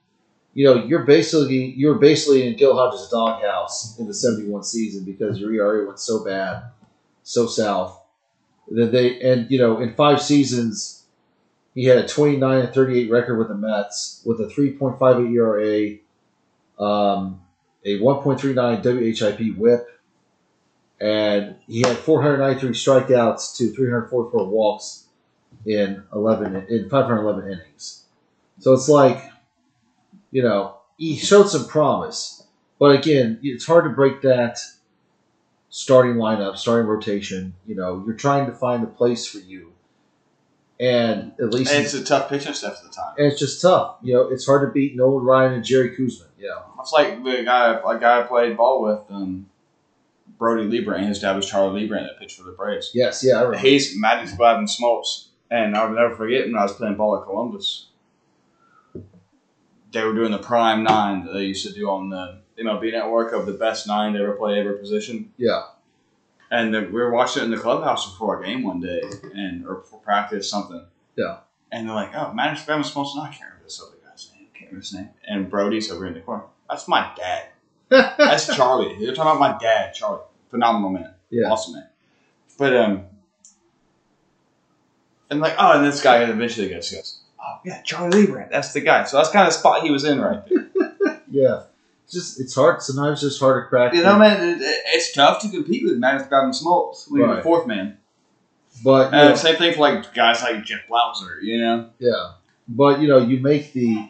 [0.56, 5.40] you know, you're basically you're basically in Gil Hodges' doghouse in the '71 season because
[5.40, 6.64] your ERA went so bad,
[7.22, 8.02] so south
[8.72, 11.04] that they and you know in five seasons
[11.76, 16.00] he had a 29 and 38 record with the Mets with a 3.58
[16.80, 17.42] ERA, um,
[17.84, 19.88] a 1.39 WHIP WHIP
[21.02, 25.08] and he had 493 strikeouts to 344 walks
[25.66, 28.06] in eleven in five hundred eleven innings.
[28.60, 29.22] So it's like,
[30.36, 32.44] you know, he showed some promise,
[32.78, 34.60] but again, it's hard to break that
[35.70, 37.54] starting lineup, starting rotation.
[37.66, 39.72] You know, you're trying to find a place for you,
[40.78, 43.14] and at least And it's a tough pitching staff at the time.
[43.18, 43.96] and it's just tough.
[44.02, 46.28] You know, it's hard to beat Nolan Ryan and Jerry Koosman.
[46.38, 49.48] You know, It's like the guy, a guy I played ball with, um,
[50.38, 51.08] Brody Leibrandt.
[51.08, 52.92] His dad was Charlie Leibrandt that pitched for the Braves.
[52.94, 53.60] yes, yeah, I remember.
[53.60, 55.28] He's Maddux Glad and Smoltz.
[55.50, 57.88] And I'll never forget when I was playing ball at Columbus.
[59.96, 63.32] They were doing the prime nine that they used to do on the MLB network
[63.32, 65.32] of the best nine to ever play every position.
[65.38, 65.64] Yeah,
[66.52, 69.02] And then we were watching it in the clubhouse before a game one day,
[69.34, 70.86] and or for practice something.
[71.16, 71.38] Yeah.
[71.72, 74.48] And they're like, "Oh, Glad and Smoltz." And I can't remember this other guy's name.
[74.54, 75.10] Can't remember his name.
[75.30, 76.44] And Brody's over in the corner.
[76.70, 77.48] That's my dad.
[77.90, 78.98] That's Charlie.
[79.00, 80.24] They're talking about my dad, Charlie.
[80.50, 81.14] Phenomenal man.
[81.30, 81.88] yeah, Awesome man.
[82.58, 83.06] But um
[85.30, 88.82] and like oh and this guy eventually gets goes, Oh yeah, Charlie Leibrandt, that's the
[88.82, 89.04] guy.
[89.06, 91.22] So that's kind of the spot he was in right there.
[91.30, 91.64] yeah.
[92.06, 92.82] It's just it's hard.
[92.82, 93.94] Sometimes it's just hard to crack.
[93.94, 97.30] you know, man, it, it- it's tough to compete with Madison Garden Smoltz when you're
[97.30, 97.38] Right.
[97.38, 97.98] the fourth man.
[98.84, 101.90] But know, same thing for like guys like Jeff Blauser, you know?
[102.00, 102.34] yeah,
[102.68, 104.10] but you know, you make the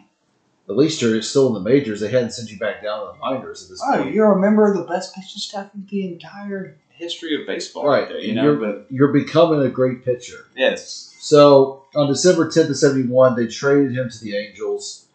[0.68, 2.00] at least you're still in the majors.
[2.00, 4.12] They hadn't sent you back down to the minors at this Oh, point.
[4.14, 8.08] you're a member of the best pitching staff of the entire history of baseball Right.
[8.08, 8.42] there, you And know?
[8.52, 10.46] you're- But You're becoming a great pitcher.
[10.56, 11.05] yes.
[11.26, 15.08] So on December 10th of 71, they traded him to the Angels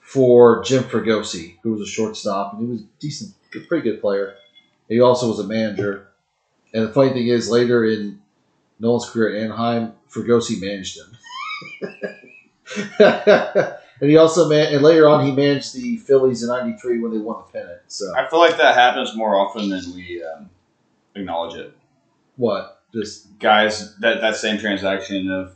[0.00, 3.34] for Jim Fregosi, who was a shortstop, and he was a decent,
[3.68, 4.34] pretty good player.
[4.88, 6.08] He also was a manager.
[6.72, 8.20] And the funny thing is, later in
[8.80, 11.16] Nolan's career at Anaheim, Fregosi managed him.
[14.00, 17.18] and he also man, and later on he managed the Phillies in '93 when they
[17.18, 17.80] won the pennant.
[17.86, 20.50] So I feel like that happens more often than we um,
[21.14, 21.72] acknowledge it.
[22.34, 22.73] what?
[22.94, 25.54] Just guys that that same transaction of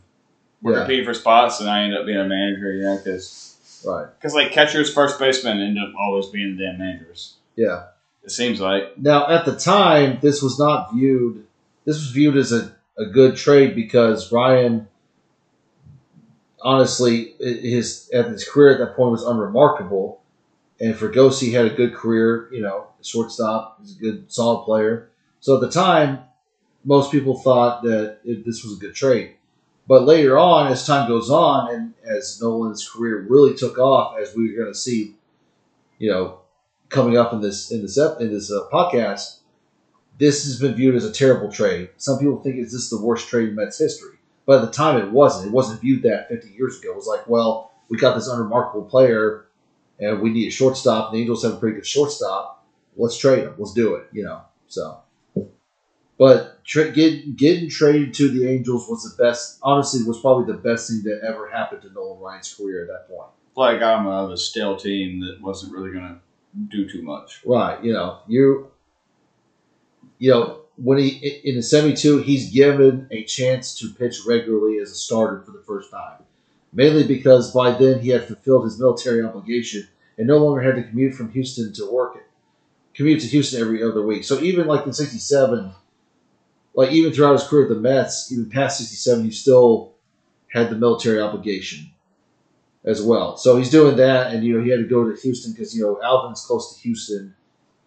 [0.61, 0.79] we're Yeah.
[0.81, 4.09] competing for spots and I end up being a manager, know, because right?
[4.19, 7.37] because like catchers, first basemen end up always being the damn managers.
[7.57, 7.85] Yeah.
[8.25, 11.47] It seems like Now, at the time, this was not viewed.
[11.87, 14.89] This was viewed as a, a good trade because Ryan,
[16.61, 20.21] honestly, his at his career at that point was unremarkable,
[20.81, 22.49] and for Fregosi had a good career.
[22.53, 25.09] You know, shortstop, he's a good, solid player.
[25.41, 26.19] So at the time,
[26.85, 29.35] most people thought that it, this was a good trade.
[29.89, 34.35] But later on, as time goes on, and as Nolan's career really took off, as
[34.37, 35.15] we are going to see,
[35.99, 36.41] you know,
[36.91, 39.39] coming up in this in this in this uh, podcast,
[40.19, 41.89] this has been viewed as a terrible trade.
[41.97, 45.01] Some people think it's this the worst trade in Mets history, but at the time
[45.01, 45.49] it wasn't.
[45.49, 46.91] It wasn't viewed that 50 years ago.
[46.91, 49.47] It was like, well, we got this unremarkable player,
[49.99, 51.13] and we need a shortstop.
[51.13, 52.67] The Angels have a pretty good shortstop.
[52.97, 53.55] Let's trade him.
[53.57, 54.09] Let's do it.
[54.13, 54.43] You know.
[54.67, 54.99] So,
[56.19, 59.59] but tra- get, getting traded to the Angels was the best.
[59.63, 63.09] Honestly, was probably the best thing that ever happened to Nolan Ryan's career at that
[63.09, 63.31] point.
[63.57, 66.21] like I'm out of a stale team that wasn't really gonna
[66.69, 67.41] do too much.
[67.45, 67.83] Right.
[67.83, 68.71] You know, you,
[70.19, 71.09] you know, when he
[71.45, 75.63] in the seventy-two, he's given a chance to pitch regularly as a starter for the
[75.67, 76.23] first time,
[76.73, 80.83] mainly because by then he had fulfilled his military obligation and no longer had to
[80.85, 82.19] commute from Houston to work.
[82.95, 84.25] Commute to Houston every other week.
[84.25, 85.73] So even like in '67,
[86.79, 89.95] like even throughout his career at the Mets, even past '67, he still
[90.53, 91.91] had the military obligation
[92.85, 93.37] as well.
[93.37, 95.83] So he's doing that, and you know he had to go to Houston because you
[95.83, 97.35] know Alvin's close to Houston.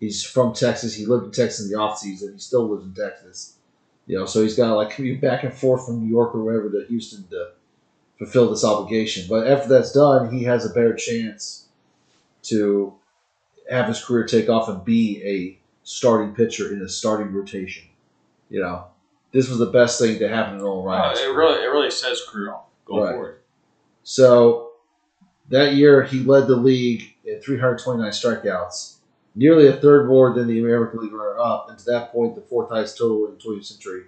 [0.01, 0.93] He's from Texas.
[0.93, 2.33] He lived in Texas in the off season.
[2.33, 3.55] He still lives in Texas.
[4.07, 6.43] You know, so he's got to like commute back and forth from New York or
[6.43, 7.51] wherever to Houston to
[8.17, 9.25] fulfill this obligation.
[9.29, 11.67] But after that's done, he has a better chance
[12.43, 12.93] to
[13.69, 17.85] have his career take off and be a starting pitcher in a starting rotation.
[18.51, 18.85] You know,
[19.31, 21.15] this was the best thing to happen to Nolan Ryan.
[21.17, 22.53] Oh, it really, it really says career
[22.85, 23.13] going Right.
[23.13, 23.39] forward.
[24.03, 24.71] So
[25.49, 28.95] that year, he led the league in 329 strikeouts,
[29.35, 32.69] nearly a third more than the American League runner-up, and to that point, the fourth
[32.69, 34.03] highest total in the 20th century.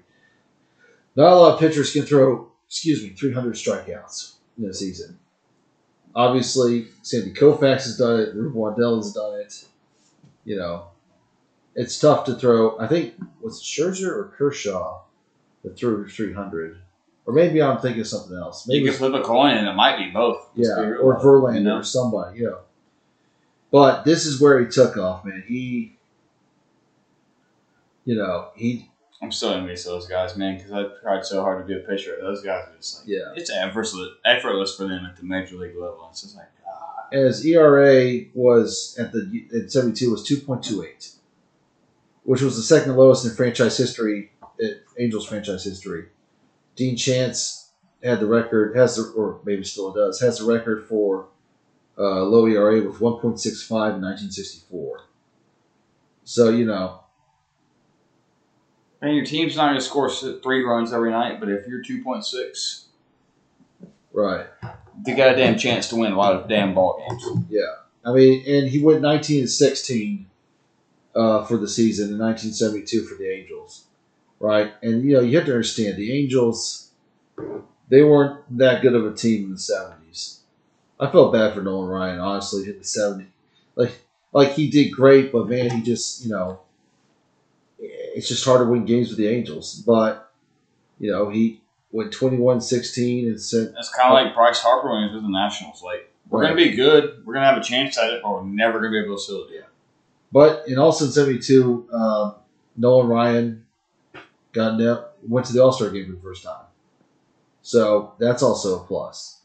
[1.15, 5.19] Not a lot of pitchers can throw, excuse me, 300 strikeouts in a season.
[6.15, 8.35] Obviously, Sandy Koufax has done it.
[8.35, 9.65] Ruben Waddell has done it.
[10.45, 10.87] You know,
[11.75, 12.77] it's tough to throw.
[12.79, 15.01] I think was it Scherzer or Kershaw
[15.63, 16.77] that threw 300,
[17.25, 18.67] or maybe I'm thinking of something else.
[18.67, 20.49] Maybe You can flip a coin and it might be both.
[20.55, 21.77] Yeah, or Verlander you know?
[21.77, 22.59] or somebody, you know.
[23.71, 25.43] But this is where he took off, man.
[25.47, 25.97] He,
[28.05, 31.65] you know, he, I'm still envious of those guys, man, because I tried so hard
[31.65, 32.17] to be a pitcher.
[32.21, 33.33] Those guys are just like, yeah.
[33.35, 36.07] it's effortless, effortless for them at the major league level.
[36.11, 37.07] It's just like, ah.
[37.11, 41.13] And his ERA was at the at seventy two was two point two eight,
[42.23, 44.31] which was the second lowest in franchise history,
[44.97, 46.05] Angels franchise history.
[46.75, 47.71] Dean Chance
[48.03, 51.27] had the record has the or maybe still does has the record for
[51.97, 55.01] uh, low ERA with 1.65 in 1964.
[56.23, 57.01] So you know,
[59.01, 62.85] And your team's not going to score three runs every night, but if you're 2.6,
[64.13, 64.45] right?
[65.05, 67.45] They got a damn chance to win a lot of damn ball games.
[67.49, 67.61] Yeah.
[68.05, 70.25] I mean, and he went 19 and 16
[71.15, 73.85] uh, for the season in 1972 for the Angels,
[74.39, 74.73] right?
[74.81, 76.91] And you know, you have to understand the Angels,
[77.89, 80.39] they weren't that good of a team in the 70s.
[80.99, 83.27] I felt bad for Nolan Ryan, honestly, in the 70s.
[83.75, 83.91] Like,
[84.31, 86.61] like he did great, but man, he just, you know,
[87.79, 89.75] it's just hard to win games with the Angels.
[89.85, 90.31] But,
[90.99, 95.01] you know, he went 21 16 and sent, That's kind of like Bryce Harper when
[95.01, 95.83] he was with the Nationals.
[95.83, 98.31] Like, we're going to be good, we're going to have a chance at it, but
[98.31, 99.65] we're never going to be able to seal the deal.
[100.33, 102.35] But in All in '72, um,
[102.75, 103.65] Nolan Ryan
[104.51, 106.65] got ne- went to the All Star game for the first time,
[107.61, 109.41] so that's also a plus.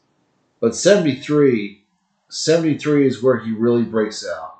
[0.59, 1.83] But '73,
[2.29, 4.57] '73 is where he really breaks out.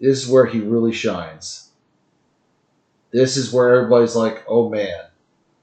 [0.00, 1.70] This is where he really shines.
[3.10, 5.06] This is where everybody's like, "Oh man,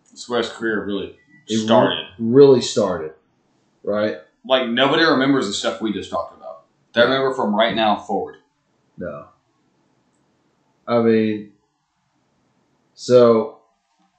[0.09, 2.07] That's where his career really started.
[2.19, 3.13] really started."
[3.83, 4.17] Right?
[4.45, 6.65] Like, nobody remembers the stuff we just talked about.
[6.91, 8.37] They remember from right now forward.
[8.97, 9.27] No.
[10.87, 11.53] I mean,
[12.93, 13.59] so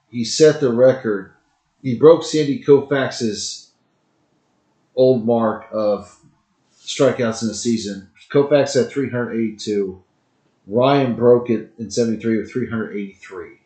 [0.09, 1.33] he set the record.
[1.81, 3.71] He broke Sandy Koufax's
[4.95, 6.19] old mark of
[6.73, 8.09] strikeouts in a season.
[8.31, 10.01] Koufax had 382.
[10.67, 13.59] Ryan broke it in 73 with 383.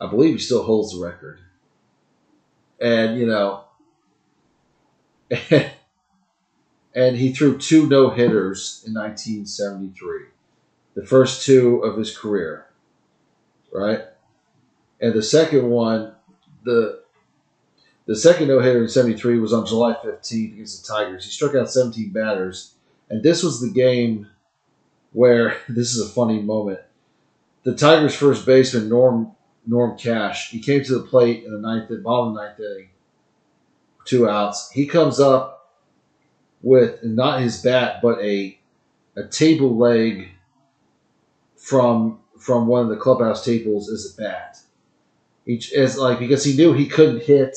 [0.00, 1.40] I believe he still holds the record.
[2.80, 3.64] And, you know,
[6.98, 10.24] and he threw two no hitters in 1973,
[10.94, 12.66] the first two of his career,
[13.72, 14.00] right?
[15.00, 16.16] And the second one,
[16.64, 17.02] the
[18.06, 21.24] the second no hitter in 73 was on July 15th against the Tigers.
[21.24, 22.74] He struck out 17 batters,
[23.08, 24.26] and this was the game
[25.12, 26.80] where this is a funny moment.
[27.62, 29.36] The Tigers' first baseman Norm
[29.68, 32.88] Norm Cash, he came to the plate in the ninth, bottom of the ninth inning,
[34.04, 34.68] two outs.
[34.72, 35.57] He comes up
[36.62, 38.58] with not his bat, but a
[39.16, 40.28] a table leg
[41.56, 44.58] from from one of the clubhouse tables as a bat.
[45.46, 47.56] Each as like because he knew he couldn't hit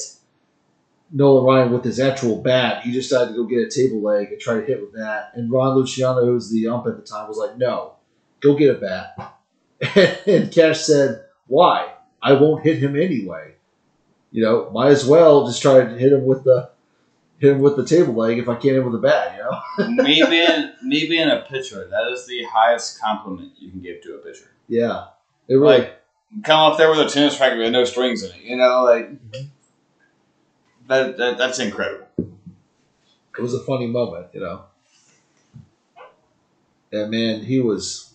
[1.13, 4.31] Nolan Ryan with his actual bat, he just decided to go get a table leg
[4.31, 5.31] and try to hit with that.
[5.33, 7.93] And Ron Luciano, who was the ump at the time, was like, "No,
[8.39, 9.37] go get a bat."
[10.27, 11.93] and Cash said, "Why?
[12.21, 13.55] I won't hit him anyway.
[14.31, 16.69] You know, might as well just try to hit him with the."
[17.41, 19.87] Hit him with the table leg if I can't hit him with a bat, you
[19.87, 20.03] know?
[20.03, 24.13] me being me being a pitcher, that is the highest compliment you can give to
[24.15, 24.51] a pitcher.
[24.67, 25.07] Yeah.
[25.47, 26.01] It really Like,
[26.43, 29.09] come up there with a tennis racket with no strings in it, you know, like
[30.87, 32.07] that, that that's incredible.
[32.17, 34.65] it was a funny moment, you know.
[36.91, 38.10] And man, he was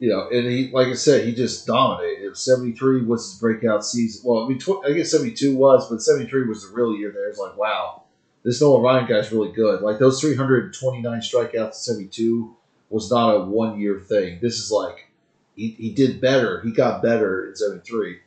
[0.00, 2.30] you know, and he like I said, he just dominated.
[2.30, 4.22] it Seventy three was his breakout season.
[4.24, 6.96] Well, I mean, tw- I guess seventy two was, but seventy three was the real
[6.96, 7.12] year.
[7.12, 8.04] There, it's like, wow,
[8.42, 9.82] this Nolan Ryan guy's really good.
[9.82, 12.56] Like those three hundred twenty nine strikeouts in seventy two
[12.88, 14.38] was not a one year thing.
[14.40, 15.10] This is like
[15.54, 16.62] he, he did better.
[16.62, 18.20] He got better in seventy three.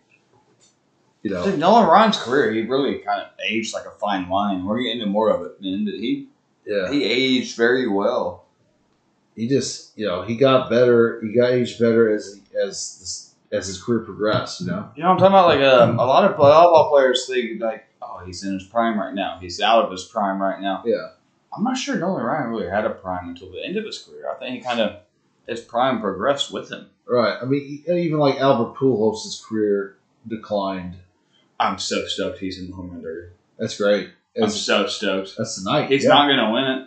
[1.23, 4.63] You know, Dude, Nolan Ryan's career, he really kind of aged like a fine wine.
[4.63, 5.85] We're getting into more of it, man.
[5.85, 6.27] But he
[6.67, 6.91] yeah.
[6.91, 8.42] he aged very well.
[9.35, 13.81] He just you know he got better he got aged better as as as his
[13.81, 16.35] career progressed you know You know, what I'm talking about like um, a lot of
[16.37, 19.37] volleyball players think like, oh, he's in his prime right now.
[19.39, 20.83] He's out of his prime right now.
[20.85, 21.09] yeah
[21.55, 24.25] I'm not sure Nolan Ryan really had a prime until the end of his career.
[24.29, 24.97] I think he kind of
[25.47, 26.87] his prime progressed with him.
[27.05, 30.95] right i mean even like albert pujols' career declined
[31.59, 33.27] I'm so stoked he's in the home run derby.
[33.59, 34.09] that's great
[34.41, 35.35] I'm so stoked.
[35.37, 36.09] that's tonight He's yeah.
[36.09, 36.82] not going to win it.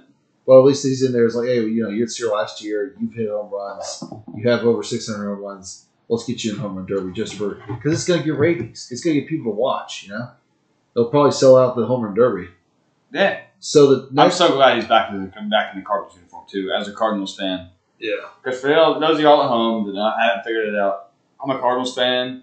[0.46, 1.26] Well at least he's in there.
[1.26, 2.94] It's like hey you know it's your last year.
[2.98, 4.02] You've hit home runs.
[4.36, 5.86] You have over 600 home runs.
[6.08, 8.88] Let's get you in home run derby just for because it's going to get ratings.
[8.92, 10.30] It's going to get people to watch you know?
[10.94, 12.48] They'll probably sell out the home run derby.
[13.12, 16.44] Yeah, so the I'm so glad he's back in the back in the Cardinals uniform
[16.48, 16.70] too.
[16.76, 18.12] As a Cardinals fan, yeah.
[18.42, 21.10] Because for y'all- those of y'all at home that haven't figured it out,
[21.42, 22.42] I'm a Cardinals fan,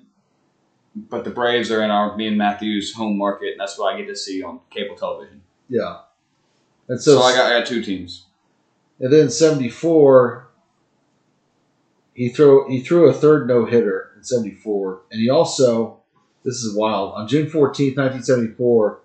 [0.96, 3.98] but the Braves are in our me and Matthew's home market, and that's what I
[3.98, 5.42] get to see on cable television.
[5.70, 6.00] yeah
[6.88, 8.26] and So, so, I got I got two teams.
[9.00, 10.48] And then seventy four,
[12.13, 16.00] he threw he threw a third no hitter in seventy four, and he also
[16.43, 19.00] this is wild on June fourteenth, nineteen seventy four.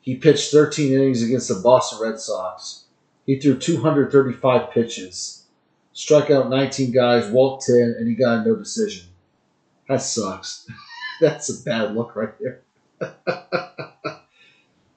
[0.00, 2.84] He pitched thirteen innings against the Boston Red Sox.
[3.26, 5.44] He threw two hundred thirty five pitches,
[5.92, 9.08] struck out nineteen guys, walked ten, and he got a no decision.
[9.88, 10.68] That sucks.
[11.20, 12.62] That's a bad look right there.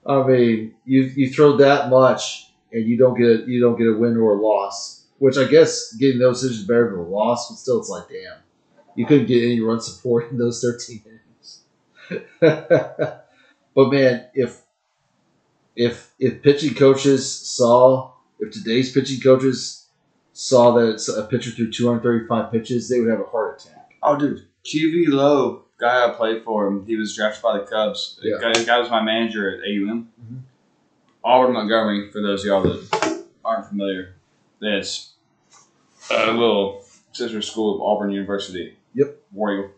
[0.06, 3.88] I mean, you you throw that much and you don't get a, you don't get
[3.88, 7.50] a win or a loss, which I guess getting those decisions better than a loss,
[7.50, 8.38] but still, it's like damn,
[8.96, 11.02] you couldn't get any run support in those thirteen
[12.10, 12.30] innings.
[12.40, 14.62] but man, if
[15.76, 19.86] if if pitching coaches saw if today's pitching coaches
[20.32, 23.92] saw that it's a pitcher threw 235 pitches, they would have a heart attack.
[24.02, 28.18] Oh, dude, QV Lowe, guy I played for him, he was drafted by the Cubs.
[28.22, 30.10] The guy, the guy was my manager at AUM.
[30.22, 30.40] Mhm.
[31.24, 34.14] Auburn Montgomery, for those of y'all that aren't familiar,
[34.60, 35.12] that's
[36.10, 38.76] a little sister school of Auburn University.
[38.94, 39.16] Yep.
[39.32, 39.70] War Eagle.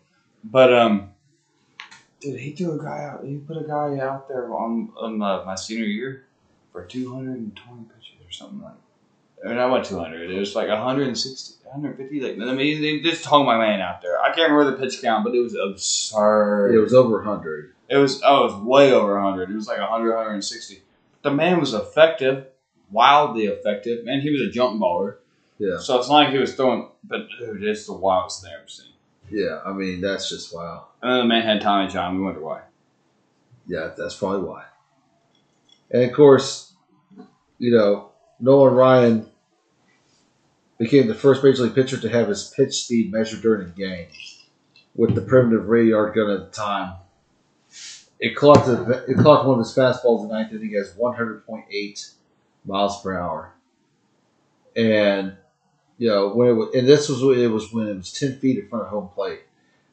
[0.43, 1.09] But um,
[2.19, 3.23] dude, he threw a guy out.
[3.23, 6.25] He put a guy out there on on uh, my senior year
[6.71, 8.73] for 220 pitches or something like.
[9.43, 10.31] I mean, I went 200.
[10.31, 12.21] It was like 160, 150.
[12.21, 14.19] Like, I mean, they just hung my man out there.
[14.21, 16.73] I can't remember the pitch count, but it was absurd.
[16.75, 17.73] It was over 100.
[17.89, 19.49] It was oh, it was way over 100.
[19.49, 20.81] It was like 100, 160.
[21.23, 22.47] The man was effective,
[22.91, 25.17] wildly effective, and he was a jump baller.
[25.59, 28.59] Yeah, So it's not like he was throwing, but dude, it's the wildest thing I've
[28.61, 28.91] ever seen.
[29.29, 29.59] yeah.
[29.65, 30.87] I mean, that's just wow.
[31.01, 32.17] And then the man had Tommy John.
[32.17, 32.61] We wonder why.
[33.67, 34.63] Yeah, that's probably why.
[35.91, 36.73] And of course,
[37.59, 39.29] you know, Nolan Ryan
[40.83, 44.07] became the first major league pitcher to have his pitch speed measured during a game
[44.95, 46.95] with the primitive radar gun at the time.
[48.19, 52.13] It clocked, a, it clocked one of his fastballs in the ninth inning as 100.8
[52.65, 53.53] miles per hour.
[54.75, 55.35] And,
[55.97, 58.59] you know, when it was, and this was it was when it was 10 feet
[58.59, 59.41] in front of home plate.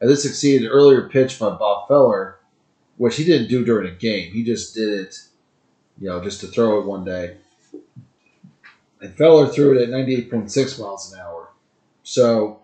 [0.00, 2.38] And this exceeded an earlier pitch by Bob Feller,
[2.96, 4.32] which he didn't do during a game.
[4.32, 5.16] He just did it,
[6.00, 7.36] you know, just to throw it one day.
[9.00, 11.50] And Feller threw it at 98.6 miles an hour.
[12.02, 12.60] So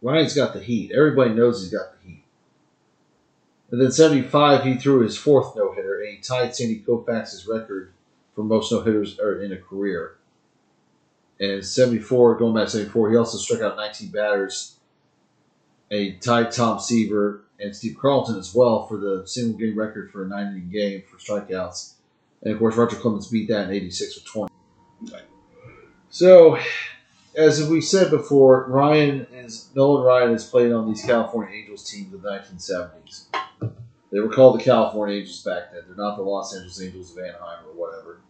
[0.00, 0.92] Ryan's got the heat.
[0.92, 2.24] Everybody knows he's got the heat.
[3.70, 7.92] And then 75, he threw his fourth no hitter, and he tied Sandy Koufax's record
[8.34, 10.16] for most no hitters in a career.
[11.40, 14.76] And 74, going back to 74, he also struck out 19 batters,
[15.90, 20.10] and he tied Tom Seaver and Steve Carlton as well for the single game record
[20.10, 21.94] for a nine inning game for strikeouts.
[22.42, 24.52] And of course, Roger Clemens beat that in 86 with 20.
[26.16, 26.58] So,
[27.34, 32.10] as we said before, Ryan is Nolan Ryan has played on these California Angels teams
[32.14, 33.26] in the 1970s.
[34.10, 35.82] They were called the California Angels back then.
[35.86, 38.20] They're not the Los Angeles Angels of Anaheim or whatever.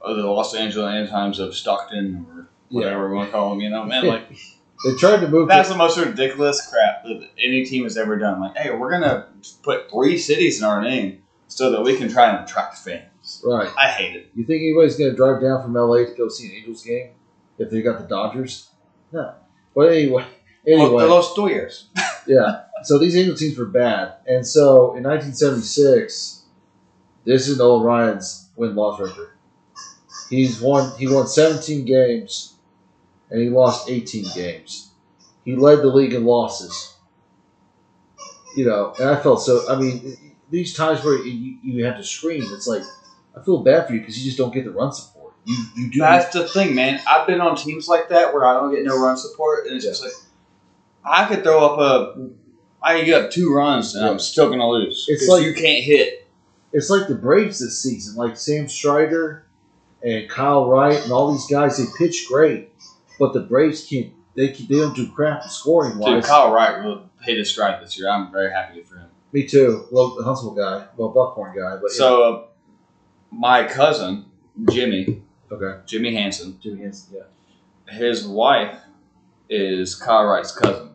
[0.00, 3.60] Or the Los Angeles Anaheim of Stockton or whatever we want to call them.
[3.60, 4.28] You know, man, like
[4.84, 5.46] They tried to move.
[5.46, 8.40] that's the most ridiculous crap that any team has ever done.
[8.40, 9.28] Like, hey, we're gonna
[9.62, 13.40] put three cities in our name so that we can try and attract fans.
[13.44, 13.70] right.
[13.78, 14.32] I hate it.
[14.34, 17.10] You think anybody's going to drive down from LA to go see an Angels game
[17.58, 18.70] if they got the Dodgers?
[19.12, 19.34] No.
[19.74, 20.26] But anyway,
[20.66, 20.90] anyway.
[20.90, 21.84] Well, the Los Tuyers.
[22.26, 22.64] Yeah.
[22.82, 24.14] So these Angel teams were bad.
[24.26, 26.42] And so in 1976,
[27.24, 29.30] this is Nolan Ryan's win loss record.
[30.28, 32.54] He's won he won 17 games
[33.30, 34.90] and he lost 18 games.
[35.44, 36.96] He led the league in losses.
[38.56, 40.16] You know, and I felt so I mean
[40.50, 42.82] these times where you, you have to scream, it's like
[43.36, 45.15] I feel bad for you because you just don't get the run support.
[45.46, 47.00] You you do That's the thing, man.
[47.08, 49.84] I've been on teams like that where I don't get no run support, and it's
[49.84, 50.12] just like
[51.04, 52.28] I could throw up a.
[52.82, 54.10] I could get up two runs and Yeah.
[54.10, 55.06] I'm still gonna lose.
[55.08, 56.26] It's like- you can't hit.
[56.72, 59.46] it's like the Braves this season, like Sam Strider
[60.02, 61.78] and Kyle Wright and all these guys.
[61.78, 62.72] They pitch great,
[63.18, 64.12] but the Braves can't.
[64.34, 66.26] They can, they don't do crap scoring Dude, wise.
[66.26, 68.10] Kyle Wright really hit his stride this year.
[68.10, 69.08] I'm very happy for him.
[69.32, 69.86] Me too.
[69.90, 72.44] Well, the Huntsville guy, well Buckhorn guy, but So, uh,
[73.30, 74.26] my cousin
[74.70, 75.14] Jimmy, yeah.
[75.50, 78.78] Okay, Jimmy Hansen, Jimmy Hansen, yeah, his wife
[79.48, 80.90] is Kyle Wright's cousin.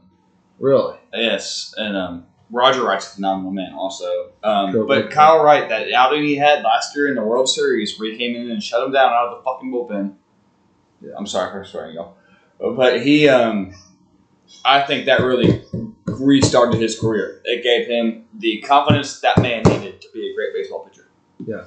[0.60, 4.32] really, Yes, and um, Roger Wright's a phenomenal man, also.
[4.44, 4.88] Um, Cool.
[4.88, 8.18] but Kyle Wright, that outing he had last year in the World Series, where he
[8.18, 10.16] came in and shut him down out of the fucking bullpen.
[11.02, 11.14] Yeah.
[11.18, 12.16] I'm sorry for swearing, y'all,
[12.60, 13.74] but he, um,
[14.66, 15.64] I think that really
[16.06, 17.41] restarted his career.
[17.45, 21.08] It gave him the confidence that man needed to be a great baseball pitcher
[21.39, 21.64] Yeah.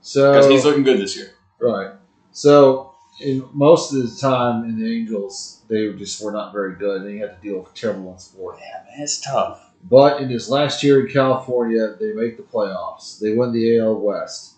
[0.00, 1.30] so because he's looking good this year.
[1.64, 1.92] Right.
[2.32, 7.02] So in most of the time in the Angels, they just were not very good,
[7.02, 8.58] and he had to deal with terrible run support.
[8.60, 9.70] Yeah, man, it's tough.
[9.88, 13.20] But in his last year in California, they make the playoffs.
[13.20, 14.54] They win the AL West.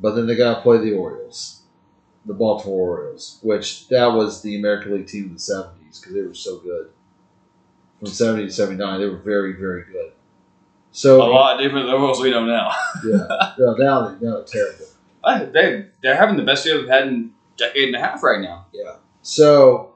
[0.00, 1.62] But then they got to play the Orioles,
[2.24, 6.22] the Baltimore Orioles, which that was the American League team of the 70s because they
[6.22, 6.90] were so good.
[7.98, 10.12] From 70 to 79, they were very, very good.
[10.92, 12.72] So, A lot different than what we know now.
[13.04, 13.26] yeah,
[13.58, 14.86] yeah, now, they, now they're terrible.
[15.26, 18.40] They they're having the best year they've had in a decade and a half right
[18.40, 18.66] now.
[18.72, 18.96] Yeah.
[19.22, 19.94] So,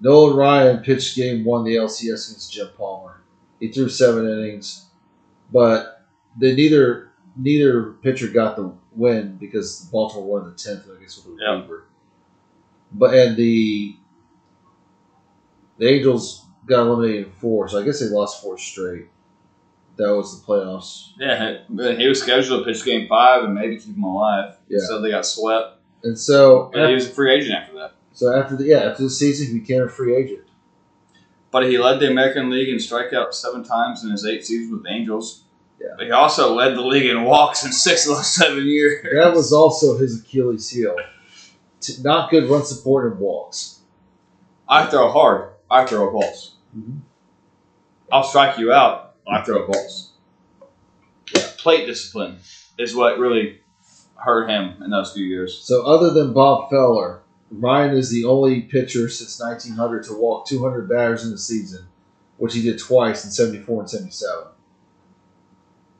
[0.00, 3.20] Nolan Ryan pitched game one, the LCS against Jim Palmer.
[3.60, 4.86] He threw seven innings,
[5.52, 6.06] but
[6.38, 10.86] they neither neither pitcher got the win because Baltimore won the tenth.
[10.88, 11.50] I guess with a Yeah.
[11.52, 11.84] reliever.
[12.90, 13.96] But and the
[15.78, 19.08] the Angels got eliminated in four, so I guess they lost four straight.
[19.96, 21.08] That was the playoffs.
[21.18, 24.56] Yeah, he he was scheduled to pitch game five and maybe keep him alive.
[24.68, 24.80] Yeah.
[24.86, 25.78] So they got swept.
[26.02, 27.92] And so, But he was a free agent after that.
[28.12, 30.40] so after the yeah after the season, he became a free agent.
[31.50, 34.82] But he led the American League in strikeouts seven times in his eight seasons with
[34.84, 35.42] the Angels.
[35.78, 35.88] Yeah.
[35.98, 39.04] But he also led the league in walks in six of those seven years.
[39.14, 40.96] That was also his Achilles heel.
[42.02, 43.80] Not good run support and walks.
[44.68, 45.50] I throw hard.
[45.70, 46.54] I throw balls.
[46.76, 47.00] Mhm.
[48.10, 49.11] I'll strike you out.
[49.28, 50.12] I throw balls.
[51.58, 52.38] Plate discipline
[52.78, 53.60] is what really
[54.16, 55.58] hurt him in those few years.
[55.58, 60.88] So, other than Bob Feller, Ryan is the only pitcher since 1900 to walk 200
[60.88, 61.86] batters in a season,
[62.38, 64.44] which he did twice in 74 and 77.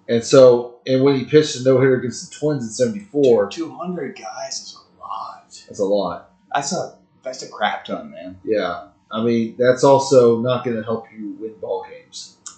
[0.08, 3.70] And so, and when he pitched a no hitter against the Twins in 74, Two
[3.70, 5.44] hundred guys is a lot.
[5.68, 6.30] that's a lot.
[6.52, 8.40] That's a that's a crap ton, man.
[8.44, 8.88] Yeah.
[9.10, 11.91] I mean, that's also not going to help you win ball games.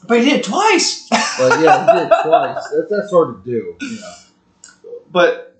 [0.06, 1.08] But he did it twice.
[1.36, 2.68] But yeah, he did it twice.
[2.70, 4.14] That, that's hard to do, you know.
[5.10, 5.56] But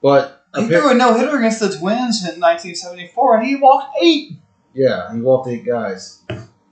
[0.00, 4.32] But he threw a no hitter against the Twins in 1974, and he walked eight.
[4.72, 6.22] Yeah, he walked eight guys.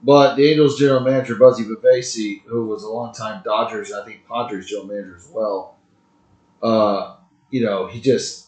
[0.01, 4.67] But the Angels general manager Buzzie Bavasi, who was a longtime Dodgers, I think Padres
[4.67, 5.77] general manager as well,
[6.61, 7.15] uh,
[7.49, 8.44] you know, he just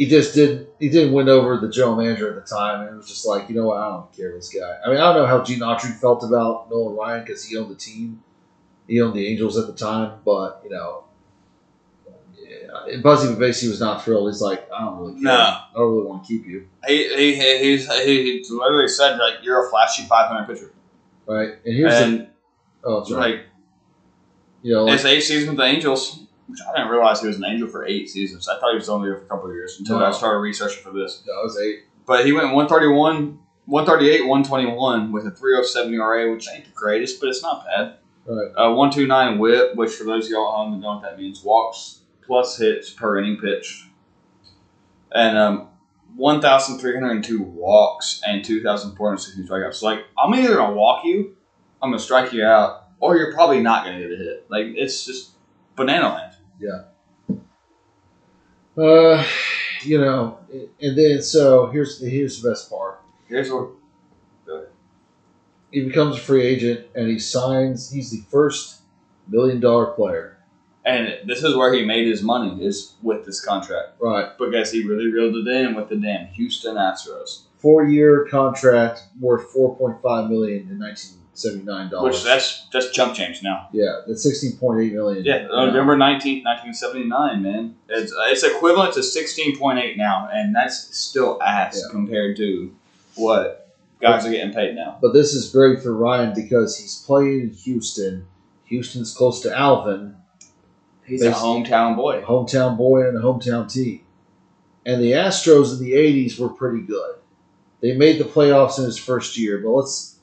[0.00, 2.96] he just did he didn't win over the general manager at the time, and it
[2.96, 4.78] was just like, you know what, I don't care this guy.
[4.82, 7.70] I mean, I don't know how Gene Autry felt about Nolan Ryan because he owned
[7.70, 8.22] the team,
[8.88, 11.04] he owned the Angels at the time, but you know.
[12.38, 14.30] yeah, Buzzie Bavasi was not thrilled.
[14.32, 15.22] He's like, I don't really care.
[15.24, 15.32] No.
[15.34, 16.66] I don't really want to keep you.
[16.86, 20.72] He he he he's, he, he literally said like you're a flashy 500 pitcher,
[21.26, 21.50] Right.
[21.66, 22.26] And here's the
[22.82, 23.34] Oh, right.
[23.34, 23.40] like
[24.62, 26.20] You know, like, his eight seasons with the Angels,
[26.50, 28.48] which I didn't realize he was an Angel for eight seasons.
[28.48, 30.06] I thought he was only there for a couple of years until No.
[30.06, 31.22] I started researching for this.
[31.26, 31.84] No, that was eight.
[32.06, 37.28] But he went 131, 138, 121 with a 307 ERA, which ain't the greatest, but
[37.28, 37.94] it's not bad.
[38.26, 38.50] Right.
[38.56, 41.42] Uh, 129 whip, which for those of y'all at home that know what that means,
[41.42, 43.84] walks plus hits per inning pitched.
[45.12, 45.68] And um,
[46.16, 49.74] 1,302 walks and 2,460 strikeouts.
[49.74, 51.36] So, like, I'm either going to walk you,
[51.82, 54.46] I'm going to strike you out, or you're probably not going to get a hit.
[54.48, 55.30] Like, it's just
[55.76, 56.29] banana land.
[58.76, 59.24] Uh,
[59.82, 60.38] you know,
[60.80, 63.00] and then so here's here's the best part.
[63.28, 63.70] Here's what
[65.70, 67.90] He becomes a free agent and he signs.
[67.90, 68.80] He's the first
[69.28, 70.38] million dollar player.
[70.84, 74.00] And this is where he made his money, is with this contract.
[74.00, 74.30] Right.
[74.38, 77.42] Because he really reeled it in with the damn Houston Astros.
[77.58, 82.16] Four year contract worth four point five million in nineteen seventy nine dollars.
[82.16, 83.68] Which that's that's chump change now.
[83.72, 85.24] yeah, that's sixteen point eight million.
[85.24, 87.76] Yeah, uh, November nineteenth, nineteen seventy nine, man.
[87.88, 91.90] It's uh, it's equivalent to sixteen point eight now, and that's still ass Yeah.
[91.92, 92.74] compared to
[93.16, 93.68] what
[94.00, 94.98] guys are getting paid now.
[95.00, 98.26] But this is great for Ryan because he's playing in Houston.
[98.66, 100.14] Houston's close to Alvin,
[101.04, 102.22] He's a hometown boy.
[102.22, 104.02] hometown boy and a hometown team.
[104.86, 107.16] And the Astros in the '80s were pretty good.
[107.82, 110.16] They made the playoffs in his first year, but let's,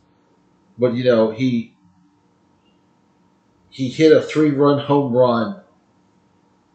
[0.78, 1.76] but you know he
[3.70, 5.62] he hit a three-run home run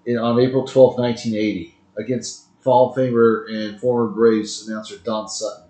[0.07, 5.65] in, on April twelfth, 1980, against Hall of Famer and former Braves announcer Don Sutton.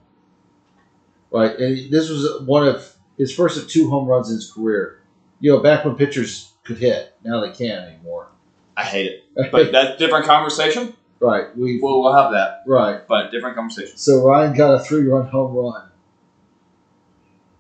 [1.31, 5.01] Right, and this was one of his first of two home runs in his career.
[5.41, 8.29] You know, back when pitchers could hit, now they can't anymore.
[8.77, 10.95] I hate it, but that's different conversation.
[11.21, 13.07] right, we We'll we'll have that, right.
[13.07, 13.97] but different conversation.
[13.97, 15.92] So Ryan got a three run home run.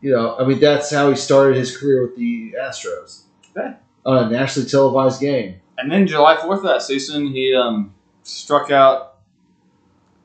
[0.02, 3.22] You know, I mean, that's how he started his career with the Astros.
[3.56, 3.74] Okay.
[4.04, 5.60] On a nationally televised game.
[5.78, 7.94] And then July fourth of that season, he um,
[8.24, 9.18] struck out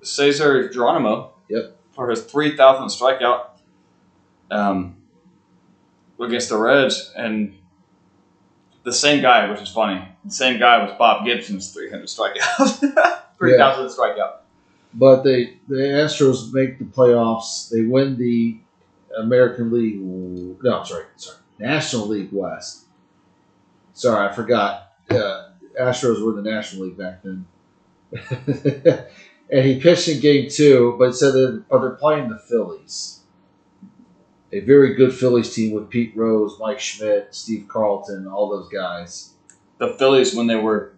[0.01, 1.33] Cesar Geronimo.
[1.47, 1.77] Yep.
[1.91, 3.49] For his three thousandth strikeout,
[4.51, 4.97] um,
[6.19, 7.55] against the Reds, and
[8.83, 10.07] the same guy, which is funny.
[10.25, 14.37] The same guy was Bob Gibson's three hundred strikeout, three thousandth strikeout.
[14.93, 17.69] But they the Astros make the playoffs.
[17.69, 18.59] They win the
[19.17, 19.99] American League.
[19.99, 22.85] No, sorry, sorry, National League West.
[23.93, 24.93] Sorry, I forgot.
[25.09, 25.49] Uh,
[25.79, 27.45] Astros were in the National League back then.
[29.51, 33.21] and he pitched in Game Two, but said that but they're playing the Phillies,
[34.51, 39.33] a very good Phillies team with Pete Rose, Mike Schmidt, Steve Carlton, all those guys.
[39.77, 40.93] The Phillies when they were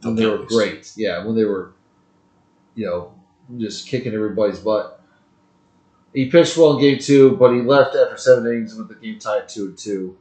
[0.00, 0.92] the when they were great.
[0.96, 1.72] Yeah, when they were,
[2.74, 3.14] you know,
[3.58, 4.93] just kicking everybody's butt.
[6.14, 9.18] He pitched well in game two, but he left after seven innings with the game
[9.18, 10.16] tied two and two.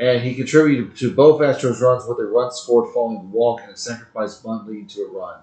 [0.00, 3.72] And he contributed to both Astros runs with a run scored following the walk and
[3.72, 5.38] a sacrifice bunt leading to a run.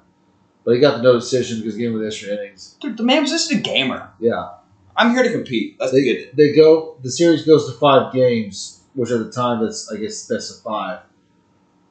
[0.66, 2.76] But he got the no decision because the game with extra innings.
[2.82, 4.10] Dude, the man was just a gamer.
[4.20, 4.50] Yeah.
[4.98, 5.78] I'm here to compete.
[5.80, 6.36] Let's They, get it.
[6.36, 10.28] they go the series goes to five games, which at the time that's I guess
[10.28, 11.00] best of five.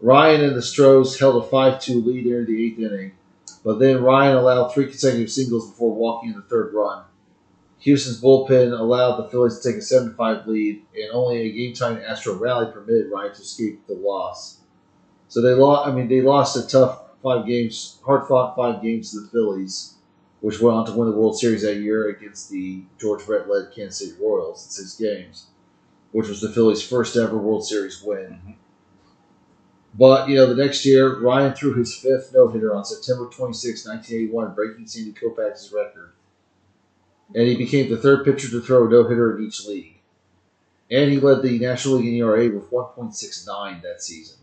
[0.01, 3.13] Ryan and the Stros held a five two lead in the eighth inning,
[3.65, 7.05] but then Ryan allowed three consecutive singles before walking in the third run.
[7.81, 11.75] Houston's bullpen allowed the Phillies to take a seven five lead, and only a game
[11.75, 14.61] time Astro rally permitted Ryan to escape the loss.
[15.29, 15.89] So they lost.
[15.89, 19.95] I mean, they lost a tough five games, hard fought five games to the Phillies,
[20.41, 23.73] which went on to win the World Series that year against the George Brett led
[23.75, 25.47] Kansas City Royals in six games,
[26.13, 28.41] which was the Phillies' first ever World Series win.
[28.47, 28.55] Mhm.
[29.99, 33.87] But, you know, the next year, Ryan threw his fifth no hitter on September 26,
[33.87, 36.13] 1981, breaking Sandy Koufax's record.
[37.35, 39.99] And he became the third pitcher to throw a no hitter in each league.
[40.91, 44.39] And he led the National League in ERA with 1.69 that season.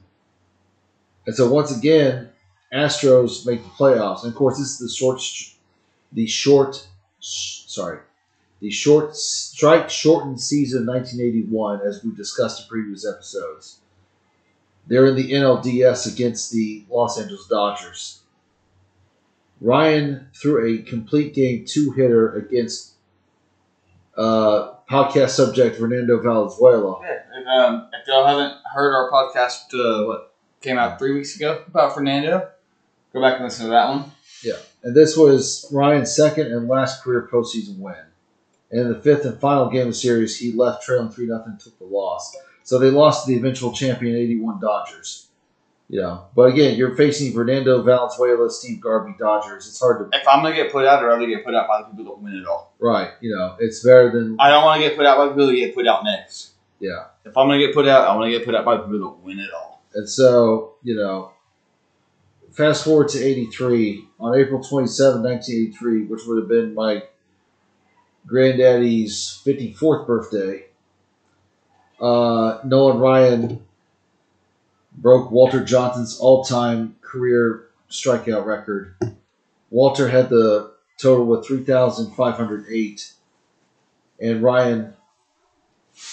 [1.26, 2.30] And so, once again,
[2.74, 4.24] Astros make the playoffs.
[4.24, 5.22] And of course, this is the short,
[6.14, 6.88] the short,
[7.20, 8.00] sorry,
[8.62, 13.80] the short strike shortened season of 1981, as we discussed in previous episodes.
[14.88, 18.22] They're in the NLDS against the Los Angeles Dodgers.
[19.60, 22.94] Ryan threw a complete game two hitter against
[24.16, 27.00] uh, podcast subject Fernando Valenzuela.
[27.04, 31.36] Yeah, if, um, if y'all haven't heard our podcast, uh, what came out three weeks
[31.36, 32.50] ago about Fernando,
[33.14, 34.12] go back and listen to that one.
[34.44, 37.96] Yeah, and this was Ryan's second and last career postseason win.
[38.70, 41.44] And in the fifth and final game of the series, he left trailing 3 0
[41.46, 42.36] and took the loss.
[42.64, 45.27] So they lost to the eventual champion 81 Dodgers.
[45.90, 49.68] You know, but again, you're facing Fernando Valenzuela, Steve Garvey Dodgers.
[49.68, 51.82] It's hard to If I'm gonna get put out, I'd rather get put out by
[51.82, 52.74] the people that win it all.
[52.80, 53.12] right.
[53.22, 55.48] You know, it's better than I don't want to get put out by the people
[55.48, 56.52] that get put out next.
[56.80, 57.06] yeah.
[57.24, 59.00] If I'm gonna get put out, I want to get put out by the people
[59.00, 59.82] that win it all.
[59.94, 61.32] And so, you know,
[62.52, 67.04] fast forward to 83, on April 27, 1983, which would have been my
[68.26, 70.66] granddaddy's 54th birthday,
[72.02, 73.67] uh, Nolan Ryan
[74.98, 78.96] broke Walter Johnson's all time career strikeout record.
[79.70, 83.14] Walter had the total with 3,508,
[84.20, 84.94] and Ryan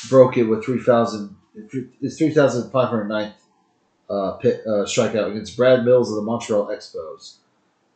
[0.09, 1.37] broke it with 3,000.
[2.01, 3.33] It's 3,509th
[4.11, 7.37] uh, pit, uh, strikeout against Brad Mills of the Montreal Expos.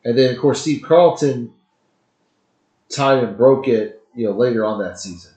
[0.04, 1.52] And then, of course, Steve Carlton
[2.88, 5.32] tied and broke it, you know, later on that season.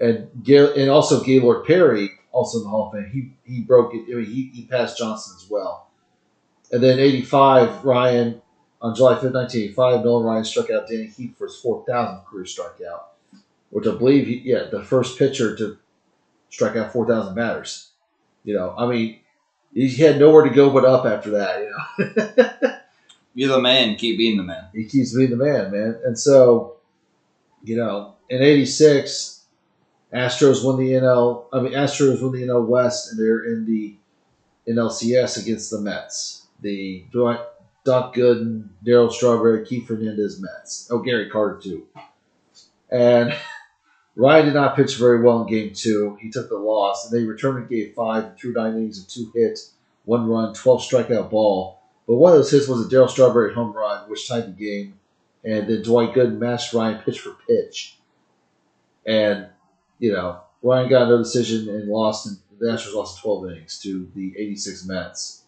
[0.00, 3.94] And Gail, and also Gaylord Perry, also in the Hall of Fame, he, he broke
[3.94, 4.04] it.
[4.12, 5.88] I mean, he, he passed Johnson as well.
[6.70, 8.42] And then 85, Ryan,
[8.82, 13.04] on July 5th, 1985, Nolan Ryan struck out Danny Heep for his 4,000th career strikeout,
[13.70, 15.78] which I believe, he, yeah, the first pitcher to
[16.50, 17.90] strike out 4,000 batters.
[18.44, 19.20] You know, I mean,
[19.72, 21.60] he had nowhere to go but up after that.
[21.60, 22.70] You know,
[23.34, 23.96] You're the man.
[23.96, 24.68] Keep being the man.
[24.72, 25.98] he keeps being the man, man.
[26.04, 26.76] And so,
[27.62, 29.35] you know, in '86,
[30.12, 31.46] Astros won the NL.
[31.52, 33.96] I mean, Astros won the NL West, and they're in the
[34.68, 36.46] NLCS against the Mets.
[36.60, 37.40] The Dwight-
[37.84, 40.88] Doc Gooden, Darryl Strawberry, Keith Fernandez Mets.
[40.90, 41.86] Oh, Gary Carter too.
[42.90, 43.32] And
[44.16, 46.16] Ryan did not pitch very well in game two.
[46.20, 49.30] He took the loss, and they returned in game five threw nine innings of two
[49.34, 51.80] hits, one run, 12 strikeout ball.
[52.08, 54.98] But one of those hits was a Darryl Strawberry home run, which tied the game.
[55.44, 57.98] And then Dwight Gooden matched Ryan pitch for pitch.
[59.06, 59.46] And,
[59.98, 64.10] you know, Ryan got no decision and lost, and the Astros lost 12 innings to
[64.14, 65.42] the 86 Mets.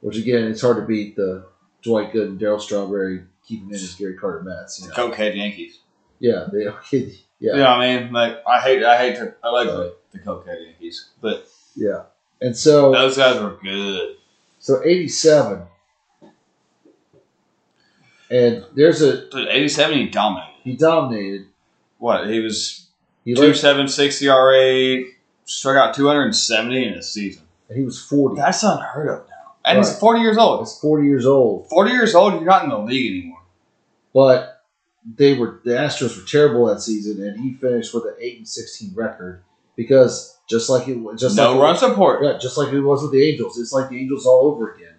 [0.00, 1.46] Which, again, it's hard to beat the
[1.82, 4.80] Dwight Good and Darryl Strawberry, Keith Hernandez Gary Carter Mets.
[4.80, 4.94] You know?
[4.94, 5.78] Cokehead Yankees.
[6.18, 7.14] Yeah, they okay.
[7.40, 8.12] You Yeah, I mean?
[8.12, 12.04] Like I hate, I hate to, I like the, the Cokehead Yankees, but yeah.
[12.40, 14.16] And so, those guys were good.
[14.60, 15.62] so 87.
[18.30, 20.54] And there's a, Dude, 87, he dominated.
[20.62, 21.46] he dominated.
[21.98, 22.28] What?
[22.28, 22.83] He was
[23.24, 25.04] He, two led, seven six ERA,
[25.44, 27.42] struck out 270 in a season.
[27.68, 28.36] And he was 40.
[28.36, 29.34] That's unheard of now.
[29.64, 30.60] And he's 40 years old.
[30.60, 31.68] He's 40 years old.
[31.70, 33.42] 40 years old, you're not in the league anymore.
[34.12, 34.62] But
[35.16, 38.48] they were the Astros were terrible that season, and he finished with an eight and
[38.48, 39.42] sixteen record
[39.76, 42.22] because just like it was, just no like run support.
[42.24, 43.58] yeah, just like it was with the Angels.
[43.58, 44.94] It's like the Angels all over again.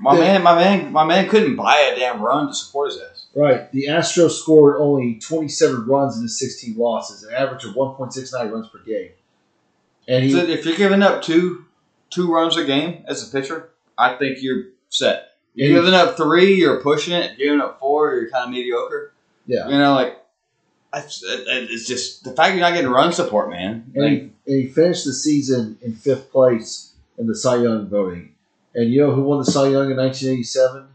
[0.00, 0.20] My Yeah.
[0.20, 3.17] man, my man, my man couldn't buy a damn run to support his ass.
[3.34, 3.70] Right.
[3.72, 7.94] The Astros scored only twenty seven runs in his sixteen losses, an average of one
[7.94, 9.10] point six nine runs per game.
[10.06, 11.66] And he So if you're giving up two
[12.10, 15.36] two runs a game as a pitcher, I think you're set.
[15.54, 17.36] You're giving up three, you're pushing it.
[17.36, 19.12] Giving up four, you're kind of mediocre.
[19.46, 19.68] Yeah.
[19.68, 20.18] You know, like
[20.94, 23.90] it's, it's just the fact you're not getting run support, man.
[23.94, 27.88] And, Like, he, and he finished the season in fifth place in the Cy Young
[27.88, 28.34] voting.
[28.74, 30.86] And you know who won the Cy Young in 1987?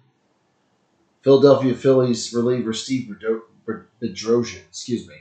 [1.23, 4.61] Philadelphia Phillies reliever Steve Bedro- Bedrosian.
[4.67, 5.15] Excuse me.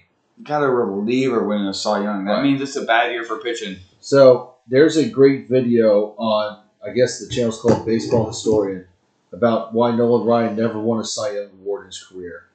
[0.45, 2.25] got a reliever winning a Cy Young.
[2.25, 2.43] That Right.
[2.43, 3.77] means it's a bad year for pitching.
[4.01, 8.87] So there's a great video on, I guess the channel's called Baseball Historian,
[9.33, 12.47] about why Nolan Ryan never won a Cy Young award in his career,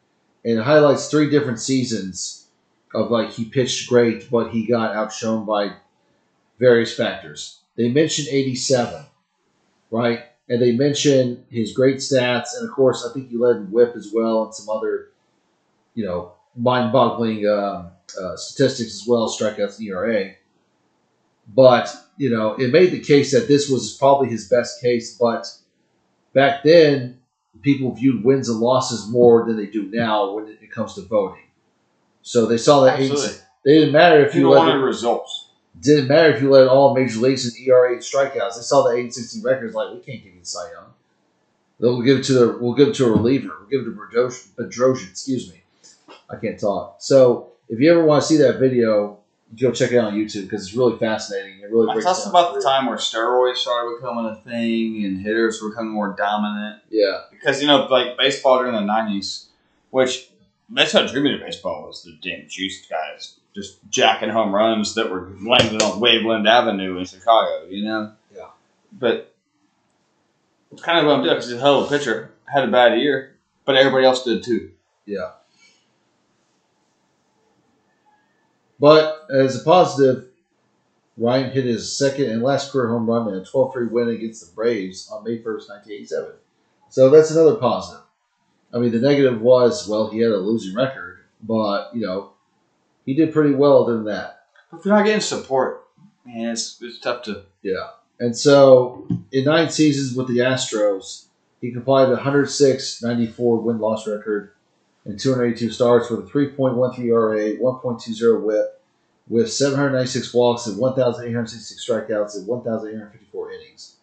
[0.43, 2.47] and it highlights three different seasons
[2.93, 5.77] of like he pitched great, but he got outshone by
[6.59, 7.59] various factors.
[7.77, 9.05] They mentioned '87,
[9.91, 10.25] right?
[10.49, 13.95] And they mention his great stats, and of course, I think he led in WHIP
[13.95, 15.09] as well, and some other,
[15.93, 20.35] you know, mind-boggling um, uh, statistics as well, strikeouts, ERA.
[21.53, 25.17] But you know, it made the case that this was probably his best case.
[25.17, 25.47] But
[26.33, 27.19] back then,
[27.61, 31.43] people viewed wins and losses more than they do now when it comes to voting.
[32.21, 33.37] So they saw that Absolutely.
[33.63, 35.46] they didn't matter if you People led wanted results.
[35.81, 38.55] Didn't matter if you led all major leagues in ERA and strikeouts.
[38.55, 40.93] They saw the 8 and 16 records like we can't give you the Cy Young.
[41.79, 43.55] They'll give it to the we'll give it to a reliever.
[43.59, 43.91] We'll give it to
[44.57, 45.61] Bedrosian, excuse me.
[46.29, 46.97] I can't talk.
[46.99, 49.19] So if you ever want to see that video,
[49.59, 51.59] go check it out on YouTube because it's really fascinating.
[51.61, 55.61] It really breaks That's about the time where steroids started becoming a thing and hitters
[55.61, 56.81] were becoming more dominant.
[56.89, 59.45] Yeah, Because, you know, like baseball during the 90s,
[59.91, 60.29] which
[60.69, 64.93] that's how drew me to baseball was the damn juiced guys just jacking home runs
[64.93, 68.13] that were landing on Waveland Avenue in Chicago, you know?
[68.35, 68.49] Yeah.
[68.91, 69.33] But
[70.71, 72.35] it's kind of what I'm doing because he's a hell of a pitcher.
[72.45, 73.35] Had a bad year,
[73.65, 74.71] but everybody else did too.
[75.07, 75.31] yeah.
[78.79, 80.25] But as a positive,
[81.17, 84.53] Ryan hit his second and last career home run in a 12-3 win against the
[84.53, 86.29] Braves on May 1st, 1987.
[86.89, 88.03] So that's another positive.
[88.71, 92.33] I mean, the negative was, well, he had a losing record, but, you know,
[93.07, 94.43] he did pretty well than that.
[94.69, 95.87] But if you're not getting support,
[96.25, 97.43] man, it's, it's tough to.
[97.63, 97.91] Yeah.
[98.19, 101.25] And so, in nine seasons with the Astros,
[101.61, 104.51] he compiled a 106 94 win loss record
[105.05, 108.81] and 282 starts with a 3.13 ERA, 1.20 whip,
[109.29, 113.95] with 796 walks and 1,866 strikeouts and 1,854 innings.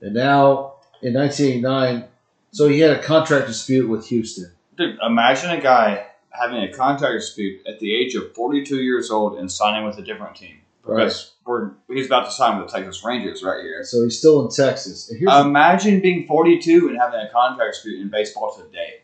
[0.00, 2.08] And now, in 1989,
[2.52, 4.50] so he had a contract dispute with Houston.
[4.78, 6.06] Dude, imagine a guy
[6.38, 10.02] having a contract dispute at the age of 42 years old and signing with a
[10.02, 10.58] different team.
[10.82, 13.84] Because we're he's about to sign with the Texas Rangers right here.
[13.84, 15.10] So he's still in Texas.
[15.10, 19.00] And here's Imagine being 42 and having a contract dispute in baseball today.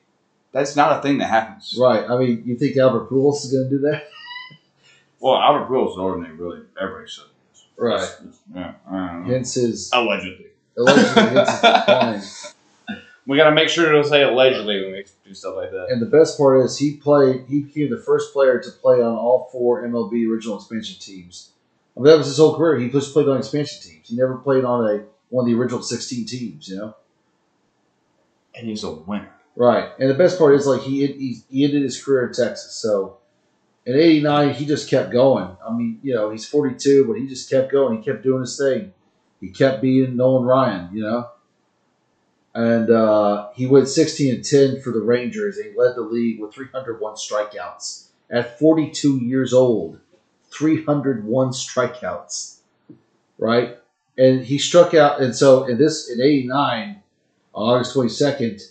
[0.53, 1.75] That's not a thing that happens.
[1.79, 2.09] right.
[2.09, 4.09] I mean, you think Albert Pujols is going to do that?
[5.21, 7.25] Well, Albert Pujols is older than really everybody said.
[7.79, 7.99] Right.
[7.99, 9.33] That's- that's- Yeah, I don't know.
[9.33, 10.47] Hence his Allegedly.
[10.77, 12.23] allegedly hence his decline.
[13.27, 14.94] We got to make sure to say allegedly when we
[15.35, 15.89] do stuff like that.
[15.91, 17.45] And the best part is he played.
[17.49, 21.51] He became the first player to play on all four MLB original expansion teams.
[21.97, 22.79] I mean, that was his whole career.
[22.79, 24.09] He just played on expansion teams.
[24.09, 26.69] He never played on a one of the original sixteen teams.
[26.69, 26.97] You know,
[28.55, 29.31] And he's a winner.
[29.57, 29.91] right?
[29.99, 32.75] And the best part is like he he, he ended his career in Texas.
[32.75, 33.19] So
[33.87, 35.57] in '89, he just kept going.
[35.67, 37.99] I mean, you know, he's 42, but he just kept going.
[37.99, 38.93] He kept doing his thing.
[39.41, 40.89] He kept being Nolan Ryan.
[40.97, 41.29] You know.
[42.55, 45.61] And uh, he went 16 and 10 for the Rangers.
[45.61, 49.99] He led the league with 301 strikeouts at 42 years old.
[50.55, 52.59] 301 strikeouts,
[53.39, 53.79] right?
[54.17, 55.21] And he struck out.
[55.21, 57.03] And so in this in '89,
[57.53, 58.63] August 22nd,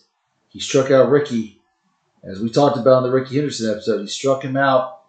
[0.47, 1.61] he struck out Ricky,
[2.23, 4.01] as we talked about in the Ricky Henderson episode.
[4.01, 5.01] He struck him out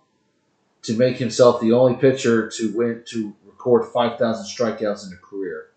[0.82, 5.68] to make himself the only pitcher to win to record 5,000 strikeouts in a career.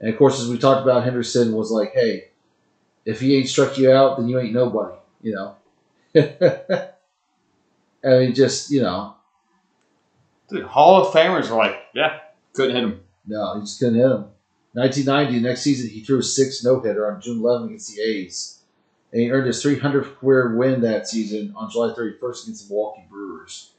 [0.00, 2.28] And of course, as we talked about, Henderson was like, "Hey,
[3.04, 5.56] if he ain't struck you out, then you ain't nobody," you know.
[8.02, 9.14] and he just, you know,
[10.48, 12.20] Dude, Hall of Famers are like, yeah,
[12.52, 13.00] couldn't hit him.
[13.26, 14.26] no, he just couldn't hit him.
[14.74, 18.58] 1990, next season, he threw a six no hitter on June 11 against the A's,
[19.12, 23.04] and he earned his 300th career win that season on July 31st against the Milwaukee
[23.08, 23.70] Brewers.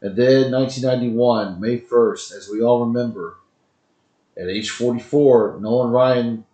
[0.00, 3.36] And then 1991, May 1st, as we all remember,
[4.36, 6.44] at age 44, Nolan Ryan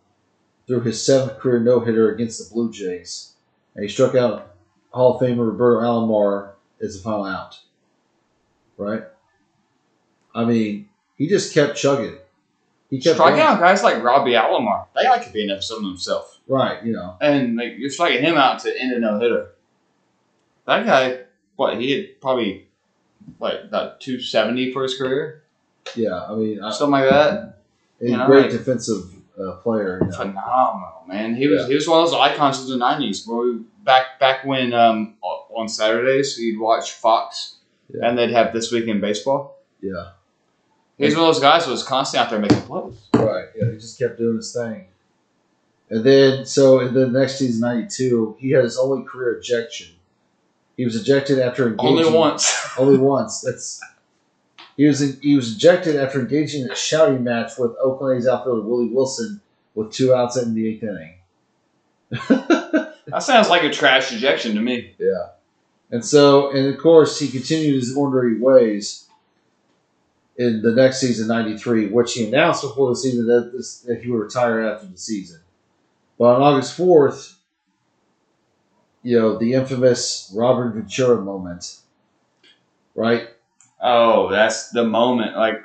[0.66, 3.34] threw his seventh career no hitter against the Blue Jays,
[3.74, 4.54] and he struck out
[4.90, 7.58] Hall of Famer Roberto Alomar as the final out.
[8.76, 9.02] Right?
[10.34, 12.16] I mean, he just kept chugging.
[12.90, 15.82] He kept Striking out guys like Robbie Alomar, they like to be an episode of
[15.82, 16.40] themselves.
[16.46, 17.16] Right, you know.
[17.20, 19.50] And like you're striking him out to end a no hitter.
[20.66, 21.20] That guy,
[21.56, 22.66] what he had probably
[23.38, 25.42] like about two seventy for his career,
[25.94, 27.57] Yeah, I mean, I, something like that.
[28.00, 29.04] A know, great like- defensive
[29.40, 29.98] uh, player.
[30.02, 30.16] You know?
[30.16, 31.34] phenomenal, man.
[31.36, 31.68] He was Yeah.
[31.68, 33.26] he was one of those icons of the '90s.
[33.26, 37.56] Where we, back back when um, on Saturdays you'd watch Fox,
[37.92, 38.08] Yeah.
[38.08, 39.58] and they'd have this week in baseball.
[39.80, 40.10] Yeah,
[40.98, 42.94] He's one of those guys who was constantly out there making plays.
[43.14, 43.46] right.
[43.56, 44.86] Yeah, he just kept doing his thing.
[45.90, 49.94] And then, so in the next season, '92, he had his only career ejection.
[50.76, 52.68] He was ejected after engaging Only once.
[52.78, 53.40] Only once.
[53.40, 53.80] That's
[54.78, 58.62] he was he was ejected after engaging in a shouting match with Oakland A's outfielder
[58.62, 59.42] Willie Wilson
[59.74, 61.14] with two outs in the eighth inning.
[62.10, 64.94] that sounds like a trash ejection to me.
[64.96, 65.30] Yeah.
[65.90, 69.08] And so, and of course, he continued his ordinary ways
[70.36, 74.10] in the next season, 93, which he announced before the season that, this, that he
[74.10, 75.40] would retire after the season.
[76.18, 77.34] But on August 4th,
[79.02, 81.78] you know, the infamous Robin Ventura moment,
[82.94, 83.28] right?
[83.80, 85.36] Oh, that's the moment.
[85.36, 85.62] Like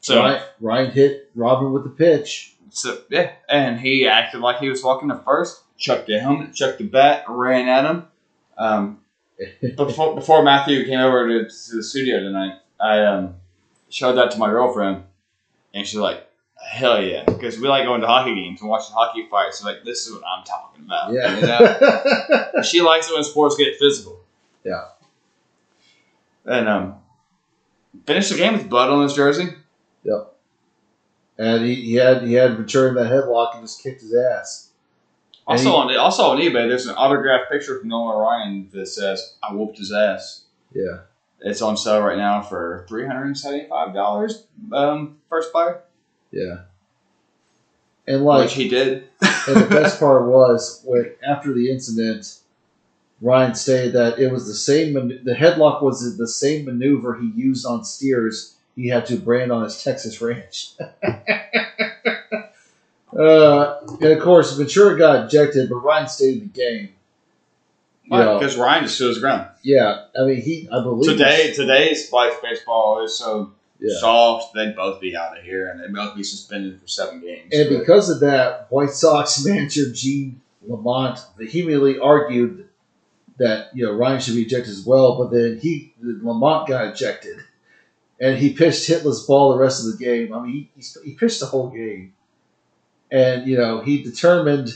[0.00, 0.20] so.
[0.20, 2.54] Ryan, Ryan hit Robin with the pitch.
[2.70, 6.78] So yeah, and he acted like he was walking to first, chucked the helmet, chucked
[6.78, 8.06] the bat, ran at him.
[8.56, 8.98] Um,
[9.76, 13.36] before before Matthew came over to, to the studio tonight, I um,
[13.88, 15.04] showed that to my girlfriend,
[15.74, 16.28] and she's like,
[16.70, 19.60] "Hell yeah!" Because we like going to hockey games and watching hockey fights.
[19.60, 21.12] So like, this is what I'm talking about.
[21.12, 21.36] Yeah.
[21.36, 22.62] you know?
[22.62, 24.20] she likes it when sports get physical.
[24.64, 24.84] Yeah.
[26.44, 26.94] And um,
[28.06, 29.48] finished the game with blood on his jersey.
[30.04, 30.34] Yep.
[31.38, 34.70] And he, he had he had in that headlock and just kicked his ass.
[35.46, 38.86] And Also he- on also on eBay, there's an autographed picture from Nolan Ryan that
[38.86, 40.44] says, "I whooped his ass."
[40.74, 41.00] Yeah.
[41.40, 44.44] It's on sale right now for three hundred and seventy-five dollars.
[44.72, 45.82] Um, first buyer,
[46.32, 46.62] Yeah.
[48.08, 49.04] And like which he did.
[49.46, 52.38] And the best part was when after the incident,
[53.20, 54.92] Ryan stated that it was the same.
[54.94, 58.54] man- The headlock was the same maneuver he used on steers.
[58.76, 60.70] He had to brand on his Texas ranch.
[63.18, 66.90] uh, and of course, Ventura got ejected, but Ryan stayed in the game.
[68.10, 69.48] Know, because Ryan just stood his ground.
[69.62, 70.66] yeah, I mean, he.
[70.72, 73.98] I believe Today, today's Spice baseball is so Yeah.
[73.98, 74.54] soft.
[74.54, 77.52] They'd both be out of here, and they'd both be suspended for seven games.
[77.52, 82.67] And because of that, White Sox manager Gene Lamont vehemently argued
[83.38, 85.18] that you know Ryan should be ejected as well.
[85.18, 87.38] But then he Lamont got ejected,
[88.20, 90.32] and he pitched hitless ball the rest of the game.
[90.32, 92.14] I mean, he, he pitched the whole game,
[93.10, 94.70] and you know he determined.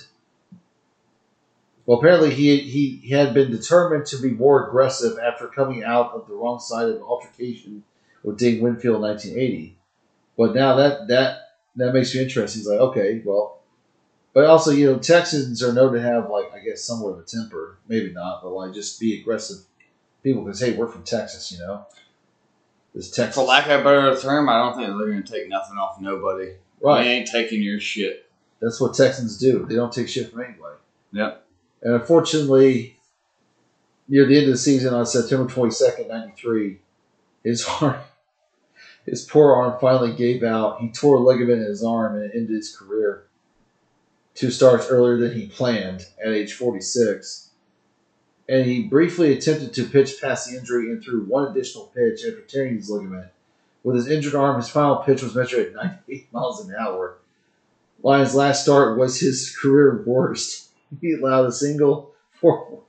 [1.84, 6.28] Well, apparently he, he had been determined to be more aggressive after coming out of
[6.28, 7.82] the wrong side of an altercation
[8.22, 9.76] with Ding Winfield in 1980.
[10.38, 11.38] But now that that
[11.76, 12.60] that makes me interesting.
[12.60, 13.61] He's like, okay, well,
[14.34, 17.22] but also, you know, Texans are known to have like, I guess, somewhat of a
[17.24, 17.78] temper.
[17.88, 19.58] Maybe not, but like just be aggressive
[20.22, 21.86] people because hey, we're from Texas, you know.
[22.94, 25.48] This Texas, for lack of a better term, I don't think they're going to take
[25.48, 26.52] nothing off nobody.
[26.82, 27.04] right?
[27.04, 28.30] They ain't taking your shit.
[28.60, 29.66] That's what Texans do.
[29.66, 30.76] They don't take shit from anybody.
[31.12, 31.44] Yep.
[31.82, 32.98] And unfortunately,
[34.08, 36.80] near the end of the season on September twenty second, ninety three,
[37.42, 37.96] his arm,
[39.06, 40.80] his poor arm finally gave out.
[40.80, 43.24] He tore a ligament in his arm and it ended his career.
[44.34, 47.50] Two starts earlier than he planned at age forty six.
[48.48, 52.40] And he briefly attempted to pitch past the injury and threw one additional pitch after
[52.40, 53.28] tearing his ligament.
[53.82, 57.18] With his injured arm, his final pitch was measured at 98 miles an hour.
[58.02, 60.70] Ryan's last start was his career worst.
[61.00, 62.82] He allowed a single, four.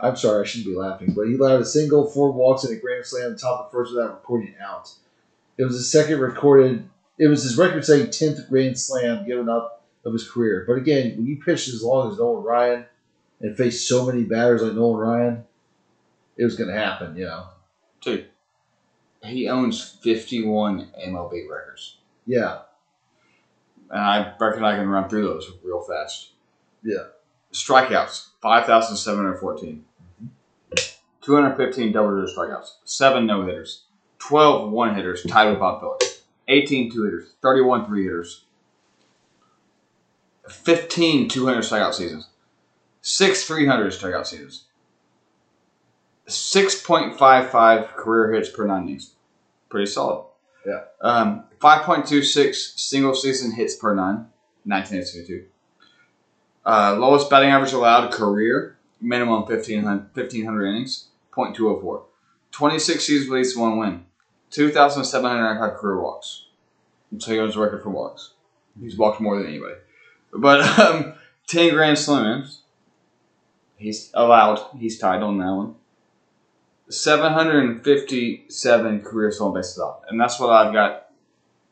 [0.00, 2.80] I'm sorry, I shouldn't be laughing, but he allowed a single, four walks, and a
[2.80, 4.92] grand slam top of first without recording out.
[5.56, 6.88] It was his second recorded.
[7.18, 9.77] It was his record-setting tenth grand slam given up
[10.08, 10.64] of his career.
[10.66, 12.86] But again, when you pitched as long as Nolan Ryan
[13.40, 15.44] and faced so many batters like Nolan Ryan,
[16.36, 17.16] it was going to happen.
[17.16, 17.46] You know,
[18.00, 18.28] Dude,
[19.24, 21.98] he owns 51 MLB records.
[22.26, 22.60] yeah,
[23.90, 26.30] And I reckon I can run through those real fast.
[26.82, 27.04] Yeah.
[27.52, 29.84] Strikeouts, 5,714.
[31.22, 32.76] 215 double digit strikeouts.
[32.84, 33.84] 7 no hitters.
[34.18, 35.96] 12 one hitters, tied with Bob Feller.
[36.48, 37.32] 18 two hitters.
[37.42, 38.44] 31 three hitters.
[40.48, 42.28] 15 200 strikeout seasons.
[43.02, 44.64] 6 300 strikeout seasons.
[46.28, 49.14] 6.55 career hits per nine innings.
[49.70, 50.26] Pretty solid.
[50.66, 50.82] Yeah.
[51.00, 54.26] Um, 5.26 single season hits per nine,
[54.64, 55.46] 1972.
[56.66, 62.02] Uh, lowest batting average allowed career, minimum 1500, 1500 innings, 0.204.
[62.50, 64.04] 26 seasons with at least one win.
[64.50, 66.46] 2,795 career walks.
[67.18, 68.34] So he owns a record for walks.
[68.78, 69.76] He's walked more than anybody.
[70.32, 71.14] But um,
[71.48, 72.62] 10 grand slams.
[73.76, 74.60] He's allowed.
[74.78, 75.74] He's tied on that one.
[76.90, 80.00] 757 career stolen bases off.
[80.08, 81.10] And that's what I've got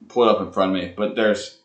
[0.09, 0.93] pulled up in front of me.
[0.97, 1.59] But there's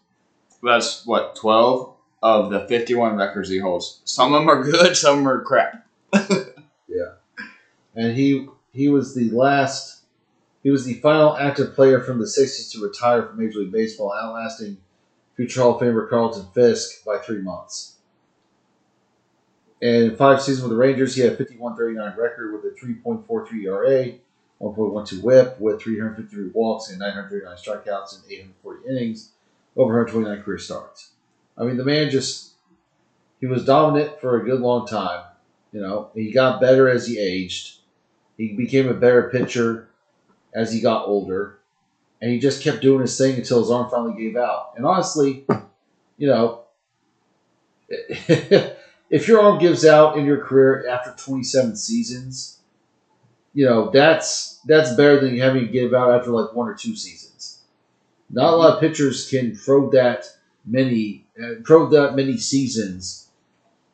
[0.64, 4.00] That's what twelve of the fifty-one records he holds.
[4.06, 5.86] Some of them are good, some of them are crap.
[6.88, 7.14] Yeah,
[7.96, 10.02] and he he was the last.
[10.62, 14.14] He was the final active player from the '60s to retire from Major League Baseball,
[14.14, 14.78] outlasting
[15.42, 17.96] future Hall of Famer Carlton Fisk by three months.
[19.82, 23.64] And in five seasons with the Rangers, he had a 51-39 record with a 3.43
[23.66, 24.14] ERA,
[24.62, 29.32] 1.12 WHIP, with 353 walks and 939 strikeouts in 840 innings,
[29.76, 31.14] over 129 career starts.
[31.58, 32.52] I mean, the man just
[33.40, 35.26] he was dominant for a good long time.
[35.74, 37.80] You know, he got better as he aged.
[38.38, 39.90] He became a better pitcher
[40.54, 41.58] as he got older,
[42.22, 44.74] and he just kept doing his thing until his arm finally gave out.
[44.78, 45.46] And honestly,
[46.18, 46.64] you know,
[47.90, 52.60] if your arm gives out in your career after 27 seasons,
[53.54, 56.96] you know that's that's better than having to give out after like one or two
[56.96, 57.62] seasons.
[58.30, 60.26] Not a lot of pitchers can throw that
[60.66, 63.28] many uh, throw that many seasons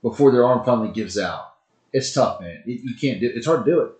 [0.03, 1.55] before their arm finally gives out.
[1.91, 2.61] It's tough, man.
[2.65, 3.27] It, you can't do.
[3.27, 3.91] It, it's hard to do it.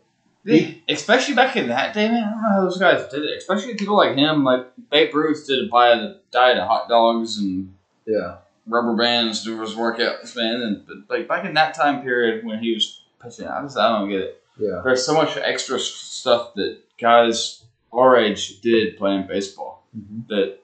[0.47, 2.23] They- especially back in that day, man.
[2.23, 3.37] I don't know how those guys did it.
[3.37, 7.37] Especially people like him, like Babe Ruth did a diet of, diet of hot dogs
[7.37, 7.73] and
[8.05, 10.61] Yeah, rubber bands to his workouts, man.
[10.61, 13.89] And but, like back in that time period when he was pitching, I just I
[13.89, 14.41] don't get it.
[14.57, 14.81] yeah.
[14.83, 20.57] There's so much extra stuff that guys our age did playing baseball hmm that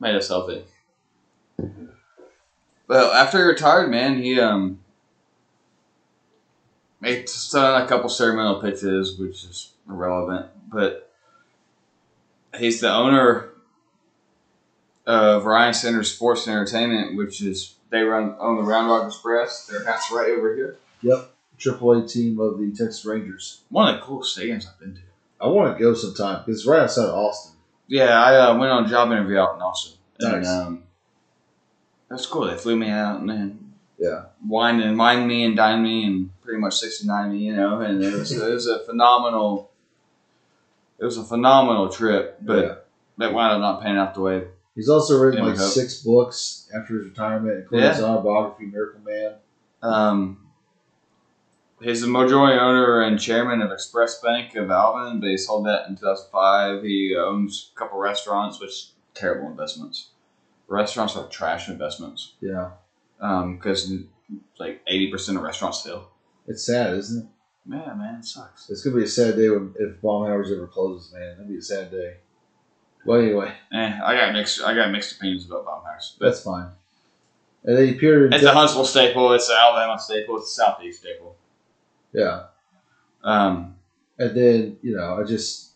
[0.00, 0.62] made us healthy.
[2.86, 4.78] Well, after he retired, man, he um
[7.00, 11.12] made done a couple ceremonial pitches, which is irrelevant, but
[12.56, 13.50] he's the owner
[15.06, 19.66] of Ryan Sanders Sports and Entertainment, which is they run own the Round Rock Express.
[19.66, 20.76] Their house right over here.
[21.02, 21.30] Yep.
[21.56, 23.62] Triple A team of the Texas Rangers.
[23.70, 25.00] One of the coolest stadiums I've been to.
[25.40, 27.56] I want to go sometime because it's right outside of Austin.
[27.86, 29.98] Yeah, I uh, went on a job interview out in Austin.
[30.20, 30.82] And, um,
[32.10, 32.46] that's cool.
[32.46, 33.67] They flew me out and then
[33.98, 37.80] Yeah, wine and wine me and dine me and pretty much 69 me, you know,
[37.80, 39.70] and it was, it was a phenomenal,
[40.98, 42.74] it was a phenomenal trip, but yeah.
[43.18, 44.44] that wound up not panning out the way.
[44.76, 45.72] He's also written like hope.
[45.72, 47.94] six books after his retirement, including Yeah.
[47.94, 49.34] his autobiography, Miracle Man.
[49.82, 50.46] Um,
[51.80, 55.88] he's the majority owner and chairman of Express Bank of Alvin, but he sold that
[55.88, 56.84] in 2005.
[56.84, 60.10] He owns a couple restaurants, which terrible investments.
[60.68, 62.34] Restaurants are trash investments.
[62.40, 62.70] Yeah,
[63.18, 63.92] because
[64.58, 66.08] like eighty percent of restaurants fail.
[66.46, 67.28] it's sad, isn't it?
[67.70, 68.70] Yeah, man, it sucks.
[68.70, 71.32] It's gonna be a sad day when, if Baumhower's ever closes, man.
[71.36, 72.16] That'd be a sad day.
[73.04, 74.60] Well, anyway, Eh, I got mixed.
[74.62, 76.68] I got mixed opinions about Baumhower's, but that's fine.
[77.64, 79.32] And then he appeared in it's a Huntsville staple.
[79.32, 80.36] It's an Alabama staple.
[80.38, 81.36] It's a Southeast staple.
[82.12, 82.44] yeah,
[83.22, 83.76] Um,
[84.18, 85.67] and then you know I just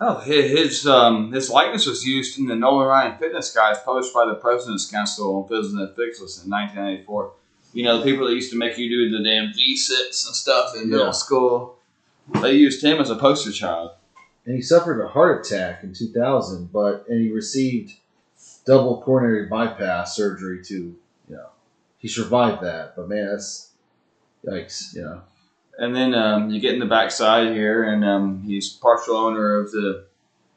[0.00, 4.12] oh, his his, um, his likeness was used in the Nolan Ryan Fitness Guides published
[4.14, 7.32] by the President's Council on Physical and Fitness in 1994.
[7.72, 10.34] You know, the people that used to make you do the damn V sits and
[10.34, 10.96] stuff in Yeah.
[10.96, 11.78] middle school.
[12.40, 13.90] They used him as a poster child.
[14.46, 17.94] and he suffered a heart attack in 2000, but and he received
[18.66, 20.96] double coronary bypass surgery to you
[21.36, 21.48] know
[21.98, 22.94] he survived that.
[22.96, 23.70] But man, that's
[24.46, 24.94] yikes.
[24.94, 25.20] You know,
[25.78, 29.72] And then um, you get in the backside here, and um, he's partial owner of
[29.72, 30.06] the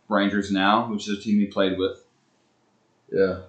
[0.09, 2.03] Rangers now, which is a team he played with.
[3.11, 3.39] yeah,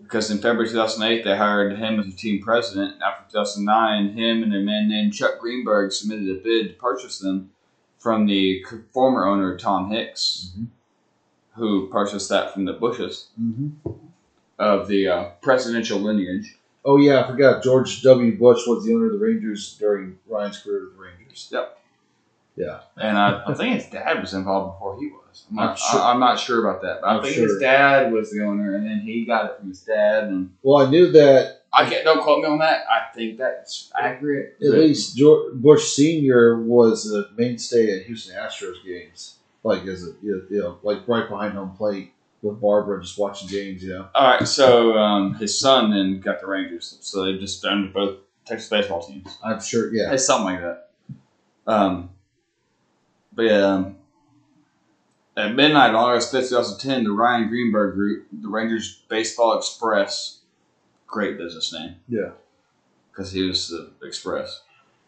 [0.00, 3.00] Because in February 2008, they hired him as a team president.
[3.02, 7.50] After 2009, him and a man named Chuck Greenberg submitted a bid to purchase them
[7.98, 8.62] from the
[8.92, 10.66] former owner, Tom Hicks, Mhm.
[11.54, 13.70] who purchased that from the Bushes hmm
[14.56, 16.56] of the uh, presidential lineage.
[16.84, 17.62] Oh yeah, I forgot.
[17.62, 18.36] George W.
[18.38, 21.48] Bush was the owner of the Rangers during Ryan's career with the Rangers.
[21.50, 21.78] Yep.
[22.56, 25.46] Yeah, And I, I think his dad was involved before he was.
[25.50, 27.48] I'm not, I'm sure- I, am not sure about that, but I I'm think sure.
[27.48, 30.24] his dad was the owner, and then he got it from his dad.
[30.24, 32.84] And well, I knew that I can't don't quote me on that.
[32.88, 34.56] I think that's accurate.
[34.62, 40.12] at least George Bush Senior was a mainstay at Houston Astros games, like as a
[40.22, 42.13] you know, like right behind home plate
[42.44, 43.82] with Barbara, just watching games.
[43.82, 47.64] You know, All right, so um, his son then got the Rangers, so they've just
[47.64, 49.38] owned both Texas baseball teams.
[49.42, 49.92] I'm sure.
[49.92, 50.90] Yeah, It's something like that.
[51.66, 52.10] Um,
[53.32, 53.96] but yeah, um,
[55.36, 60.40] at midnight on August 5th, 2010, the Ryan Greenberg Group, the Rangers Baseball Express,
[61.06, 61.96] great business name.
[62.08, 62.30] Yeah.
[63.10, 64.60] Because he was the Express.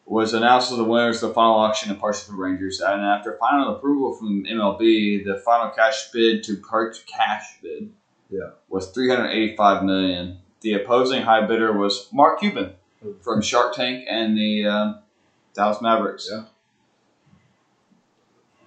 [0.08, 3.02] Was announced as the winners of the final auction of purchase of the Rangers, and
[3.02, 7.92] after final approval from MLB, the final cash bid to purchase cash bid
[8.30, 8.50] Yeah.
[8.68, 10.38] was 385 million.
[10.60, 12.74] The opposing high bidder was Mark Cuban
[13.20, 14.98] from Shark Tank and the um,
[15.54, 16.28] Dallas Mavericks.
[16.30, 16.44] Yeah.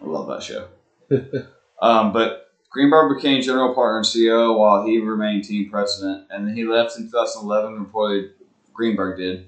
[0.02, 0.68] I love that show.
[1.82, 6.56] um, but Greenberg became general partner and CEO while he remained team president, and then
[6.56, 7.86] he left in 2011.
[7.86, 8.32] Reportedly,
[8.74, 9.48] Greenberg did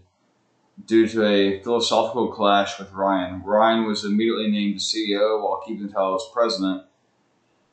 [0.86, 3.42] due to a philosophical clash with Ryan.
[3.44, 6.84] Ryan was immediately named CEO while keeping the title as president.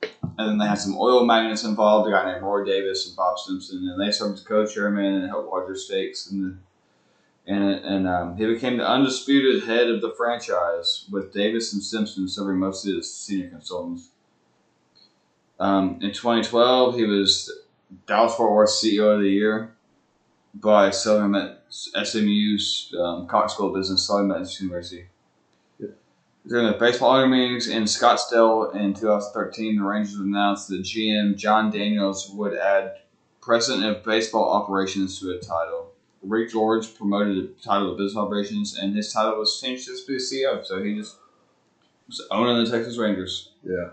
[0.03, 3.39] And then they had some oil magnates involved, a guy named Roy Davis and Bob
[3.39, 6.57] Simpson, and they served as co-chairman and held larger stakes the
[7.49, 12.29] and and um, he became the undisputed head of the franchise, with Davis and Simpson
[12.29, 14.11] serving mostly as senior consultants.
[15.59, 17.51] Um, in 2012, he was
[18.07, 19.75] Dallas Fort Worth CEO of the Year
[20.55, 25.07] by Southern SMU's um, Cox School of Business, Southern Methodist University.
[25.79, 25.89] Yeah.
[26.47, 31.71] During the baseball owner meetings in Scottsdale in 2013, the Rangers announced that GM Jon
[31.71, 32.99] Daniels would add
[33.41, 35.93] President of Baseball Operations to a title.
[36.23, 40.17] Rick George promoted the title of Business Operations, and his title was changed to be
[40.17, 40.65] CEO.
[40.65, 41.17] So he just
[42.07, 43.51] was owning the Texas Rangers.
[43.63, 43.91] Yeah.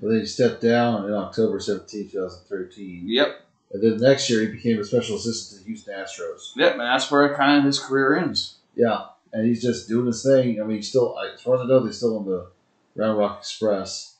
[0.00, 3.04] Well, then he stepped down in October 17, 2013.
[3.06, 6.52] Yep, And then next year, he became a special assistant to the Houston Astros.
[6.56, 8.56] yep, and that's where kind of his career ends.
[8.74, 9.06] Yeah.
[9.32, 10.60] And he's just doing his thing.
[10.62, 12.48] I mean, still, as far as I know, they're still on the
[12.94, 14.16] Round Rock Express.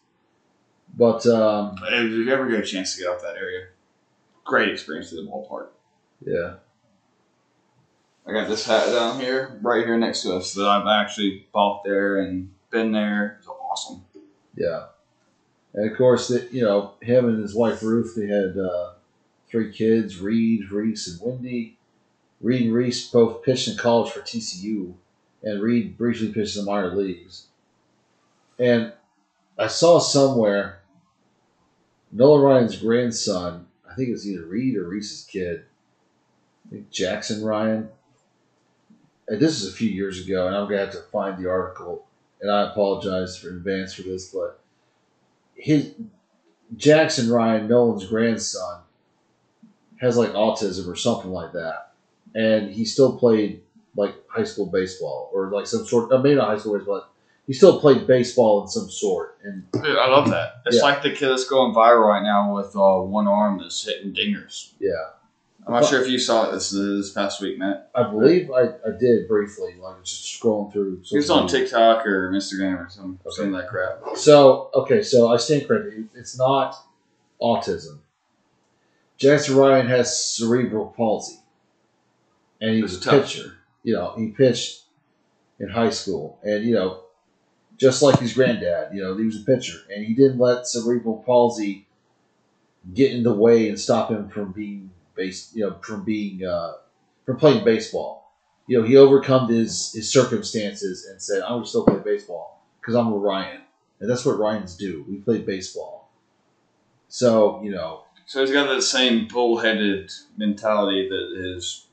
[0.97, 3.66] But, um, If you ever get a chance to get out that area,
[4.44, 5.68] great experience to the ballpark.
[6.24, 6.55] yeah.
[8.28, 11.84] I got this hat down here, right here next to us, that I've actually bought
[11.84, 13.36] there and been there.
[13.38, 14.05] It's awesome.
[14.57, 14.86] Yeah.
[15.74, 18.94] And of course, that you know, him and his wife Ruth, they had uh,
[19.57, 21.78] three kids: Reed, Reese, and Wendy.
[22.42, 24.92] Reed and Reese both pitched in college for TCU,
[25.42, 27.46] and Reed briefly pitched in the minor leagues.
[28.59, 28.92] And
[29.59, 30.80] I saw somewhere
[32.12, 35.64] Nolan Ryan's grandson, I think it was either Reed or Reese's kid,
[36.90, 37.88] Jackson Ryan.
[39.28, 42.07] And this is a few years ago, and I'm gonna have to find the article
[42.40, 44.61] and I apologize for in advance for this, but
[45.54, 45.94] his
[46.76, 48.82] Jackson Ryan, Nolan's grandson,
[50.01, 51.92] has like autism or something like that,
[52.34, 53.62] and he still played
[53.97, 56.12] like high school baseball or like some sort.
[56.12, 57.07] Uh, maybe not high school baseball.
[57.47, 60.62] He still played baseball in some sort, and Dude, I love that.
[60.66, 60.82] It's Yeah.
[60.82, 64.72] like the kid that's going viral right now with uh, one arm that's hitting dingers.
[64.80, 64.90] yeah,
[65.64, 67.88] I'm not sure if you saw it this this past week, Matt.
[67.94, 71.03] I believe I, I did briefly, like just scrolling through.
[71.05, 71.47] He was on.
[71.47, 73.34] TikTok or Instagram or some Okay.
[73.36, 74.16] some of that crap.
[74.16, 76.09] So okay, so I stand corrected.
[76.16, 76.74] It's not
[77.40, 77.99] autism.
[79.19, 81.39] Jackson Ryan has cerebral palsy,
[82.61, 83.55] and he was a pitcher.
[83.83, 84.83] You know, he pitched
[85.59, 87.03] in high school, and you know,
[87.79, 91.23] just like his granddad, you know, he was a pitcher, and he didn't let cerebral
[91.25, 91.87] palsy
[92.95, 96.75] get in the way and stop him from being base, you know, from being uh,
[97.25, 98.33] from playing baseball.
[98.67, 102.95] You know, he overcome his his circumstances and said, "I will still play baseball because
[102.95, 103.62] I'm a Ryan."
[103.99, 105.05] And that's what Ryans do.
[105.09, 106.11] We play baseball.
[107.09, 111.87] So, you know, So he's got that same bullheaded mentality that his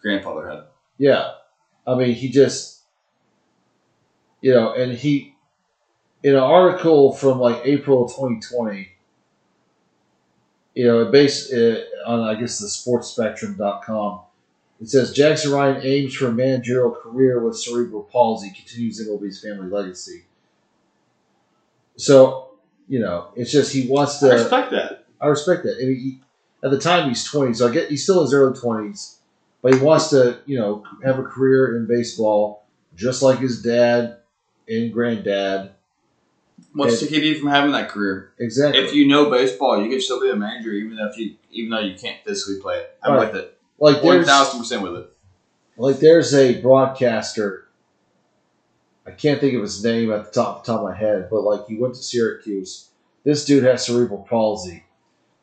[0.00, 0.64] grandfather had.
[0.98, 1.32] yeah.
[1.86, 2.80] I mean, he just,
[4.40, 5.36] you know, and he,
[6.24, 8.88] in an article from like April 2020,
[10.74, 11.52] you know, based
[12.04, 14.20] on, I guess, the sportspectrum.com,
[14.80, 19.70] it says Jackson Ryan aims for a managerial career with cerebral palsy, continues MLB's family
[19.70, 20.24] legacy.
[21.96, 22.50] So,
[22.88, 24.30] you know, it's just he wants to.
[24.30, 24.95] I respect that.
[25.20, 25.76] I respect that.
[25.80, 26.20] I mean, he,
[26.64, 29.18] at the time he's twenty, so I get he's still in his early twenties,
[29.62, 32.64] but he wants to, you know, have a career in baseball,
[32.94, 34.18] just like his dad
[34.68, 35.70] and granddad.
[36.72, 37.06] What's Okay.
[37.06, 38.32] to keep you from having that career?
[38.38, 38.82] Exactly.
[38.82, 41.80] If you know baseball, you can still be a manager, even if you even though
[41.80, 42.96] you can't physically play it.
[43.02, 43.32] I'm Right.
[43.32, 43.58] with it.
[43.78, 45.12] like thousand percent with it.
[45.76, 47.66] like there's a broadcaster.
[49.06, 51.66] I can't think of his name at the top, top of my head, but like
[51.68, 52.88] he went to Syracuse.
[53.24, 54.84] This dude has cerebral palsy,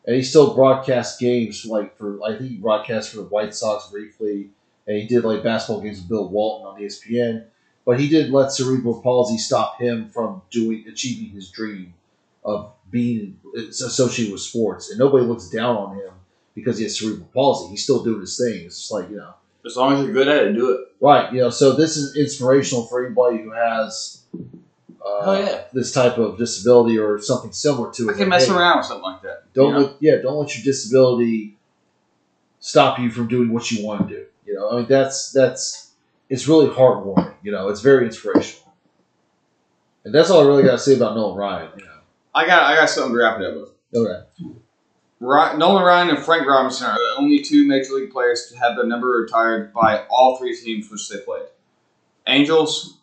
[0.06, 3.88] and he still broadcast games like for I think he broadcast for the White Sox
[3.90, 4.50] briefly,
[4.88, 7.46] and he did like basketball games with Bill Walton on ESPN.
[7.86, 11.94] But he didn't let cerebral palsy stop him from doing achieving his dream
[12.46, 16.12] of being associated with sports, and nobody looks down on him
[16.56, 17.70] because he has cerebral palsy.
[17.70, 18.66] He's still doing his thing.
[18.66, 19.34] It's just like you know.
[19.66, 20.82] As long as you're good at it, do it.
[21.00, 24.24] Right, you know, so this is inspirational for anybody who has
[25.06, 25.64] uh, Oh, yeah.
[25.74, 28.12] this type of disability or something similar to it.
[28.12, 29.54] I can Like, mess hey, around with something like that.
[29.54, 29.80] Don't you know?
[29.88, 31.58] let, yeah, don't let your disability
[32.60, 34.26] stop you from doing what you want to do.
[34.46, 35.92] You know, I mean that's that's
[36.30, 37.34] it's really heartwarming.
[37.44, 38.74] You know, it's very inspirational,
[40.04, 41.70] and that's all I really got to say about Nolan Ryan.
[41.78, 41.92] You know,
[42.36, 43.70] I got I got something to wrap it up with.
[43.96, 44.50] okay,
[45.20, 48.76] Ry- Nolan Ryan and Frank Robinson are the only two major league players to have
[48.76, 51.48] their number retired by all three teams which they played:
[52.28, 52.98] Angels,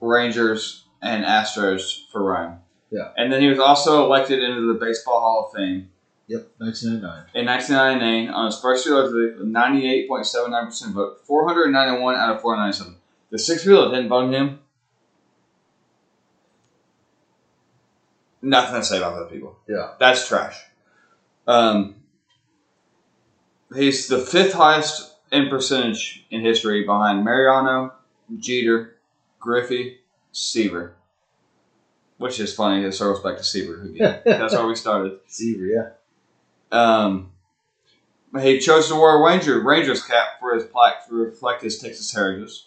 [0.00, 2.58] Rangers, and Astros for Ryan.
[2.90, 3.10] Yeah.
[3.16, 5.90] And then he was also elected into the Baseball Hall of Fame
[6.26, 7.26] Yep, 1999.
[7.34, 12.96] in 1999 on his first year with a 98.79% vote, 491 out of 497.
[13.30, 14.60] The six people that didn't vote him,
[18.42, 19.56] nothing to say about those people.
[19.68, 19.94] Yeah.
[19.98, 20.56] That's trash.
[21.46, 21.96] Um,
[23.74, 27.92] he's the fifth highest in percentage in history behind Mariano,
[28.38, 28.96] Jeter,
[29.40, 29.98] Griffey,
[30.32, 30.94] Seaver.
[32.18, 34.20] Which is funny, it circles back to Seaver again.
[34.24, 35.18] That's where we started.
[35.26, 35.88] Seaver, yeah.
[36.70, 37.32] Um,
[38.38, 42.12] he chose to wear a Ranger Rangers cap for his plaque to reflect his Texas
[42.12, 42.66] heritage,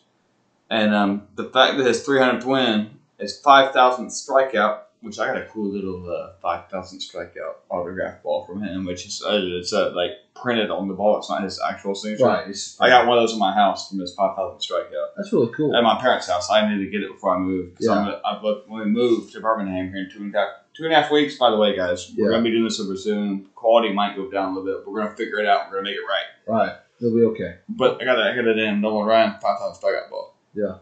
[0.69, 5.45] and um, the fact that his 300th win is 5,000th strikeout, which I got a
[5.45, 10.12] cool little uh, 5,000th strikeout autograph ball from him, which is uh, it's uh, like
[10.36, 11.18] printed on the ball.
[11.20, 12.26] It's not his actual signature.
[12.26, 12.41] Right.
[12.43, 15.32] it's- I got one of those in my house from his five thousand strikeout That's
[15.34, 15.76] really cool.
[15.76, 16.49] at my parents' house.
[16.49, 18.39] I needed to get it before I moved because Yeah.
[18.41, 21.01] Looked, when we move to Birmingham here in two and a half two and a
[21.01, 21.38] half weeks.
[21.38, 23.47] By the way, guys, we're gonna be doing this over soon.
[23.56, 24.86] Quality might go down a little bit.
[24.86, 25.70] but We're gonna figure it out.
[25.70, 26.26] We're gonna make it right.
[26.68, 26.76] Right.
[26.99, 27.58] It'll be okay.
[27.70, 30.36] But I got a, I got a damn Nolan Ryan five thousand strikeout ball.
[30.54, 30.78] Yeah.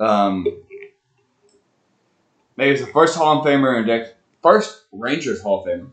[0.00, 0.46] Um.
[2.58, 5.90] Maybe it's the first Hall of Famer inducted, first Rangers Hall of Famer.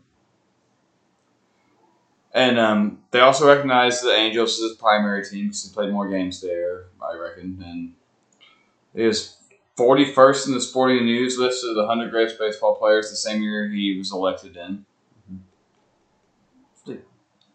[2.34, 6.10] And um, they also recognize the Angels as his primary team because he played more
[6.10, 7.64] games there, I reckon.
[7.64, 7.94] And
[8.96, 9.38] he was
[9.78, 13.70] 41st in the Sporting News list of the 100 greatest baseball players the same year
[13.70, 14.86] he was elected in.
[16.84, 17.04] Dude,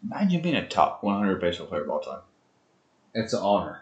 [0.05, 2.21] Imagine being a top 100 baseball player of all time.
[3.13, 3.81] It's an honor.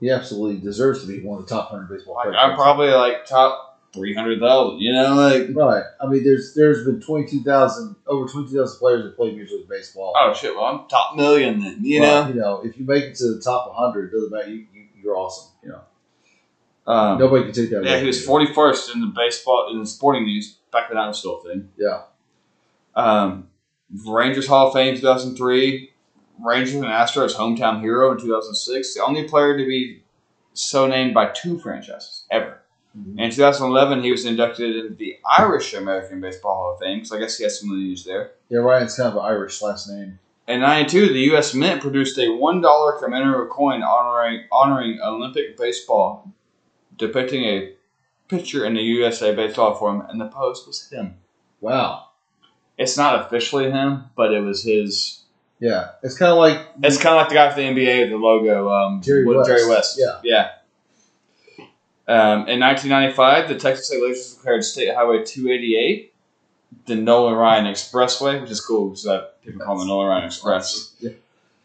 [0.00, 2.38] He absolutely deserves to be one of the top 100 baseball Like, players.
[2.40, 5.14] I'm probably like top 300,000, you know?
[5.14, 5.82] Like, Right.
[6.00, 10.12] I mean, there's there's been 22,000, over 22,000 players that play Major League Baseball.
[10.16, 12.28] oh shit, well, I'm top million then, you know?
[12.28, 14.48] You know, if you make it to the top 100, it doesn't matter.
[14.50, 15.52] You, you, you're awesome.
[15.62, 17.84] You know, Um, nobody can take that.
[17.84, 21.06] yeah, away he was 41st in the baseball, in the sporting news, back when that
[21.08, 21.68] was still a thing.
[21.76, 22.02] Yeah.
[22.94, 23.48] Um,
[24.06, 25.90] Rangers Hall of Fame 2003.
[26.44, 28.94] Rangers and Astros hometown hero in 2006.
[28.94, 30.02] The only player to be
[30.54, 32.61] so named by two franchises ever.
[32.96, 33.18] Mhm.
[33.18, 37.18] In 2011, he was inducted into the Irish American Baseball Hall of Fame because I
[37.18, 38.32] guess he has some lineage there.
[38.48, 40.18] Yeah, Ryan's kind of an Irish last name.
[40.48, 41.54] In 92, the U.S.
[41.54, 46.32] Mint produced a $1 commemorative coin honoring, honoring Olympic baseball,
[46.98, 47.72] depicting a
[48.28, 51.14] picture in the USA Baseball form, and the post was him.
[51.60, 52.08] Wow.
[52.76, 55.20] It's not officially him, but it was his.
[55.60, 58.16] Yeah, it's kind of like It's kind of like the guy for the NBA, the
[58.16, 59.48] logo, um, Jerry West.
[59.48, 59.96] Jerry West.
[59.96, 60.18] Yeah.
[60.24, 60.50] Yeah.
[62.08, 66.12] Um, in 1995, the Texas State Legislature declared State Highway 288
[66.86, 69.06] the Nolan Ryan Expressway, which is cool because
[69.44, 70.94] people call the Nolan Ryan Express.
[71.00, 71.10] Yeah.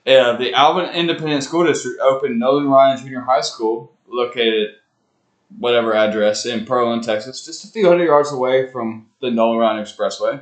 [0.06, 4.76] Uh, the Alvin Independent School District opened Nolan Ryan Junior High School, located at
[5.58, 9.84] whatever address in Pearland, Texas, just a few hundred yards away from the Nolan Ryan
[9.84, 10.42] Expressway.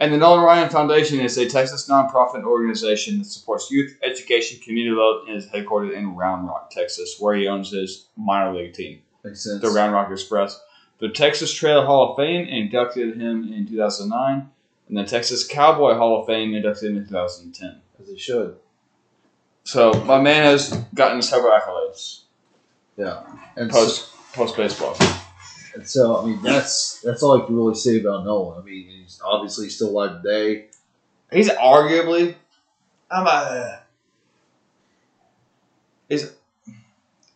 [0.00, 4.90] And the Nolan Ryan Foundation is a Texas nonprofit organization that supports youth education, community
[4.90, 9.00] development, and is headquartered in Round Rock, Texas, where he owns his minor league team
[9.24, 9.60] makes sense.
[9.60, 10.60] the Round Rock Express.
[10.98, 14.50] The Texas Trail Hall of Fame inducted him in 2009,
[14.88, 17.80] and the Texas Cowboy Hall of Fame inducted him in 2010.
[18.00, 18.56] as he should.
[19.64, 22.22] So my man has gotten several accolades
[22.96, 23.20] Yeah,
[23.56, 24.96] and post post baseball.
[25.86, 28.60] So, and so I mean that's that's all I can really say about Nolan.
[28.60, 30.66] I mean, he's obviously still alive today.
[31.32, 32.34] He's arguably,
[33.10, 33.30] I'm a.
[33.30, 33.78] Uh,
[36.08, 36.32] is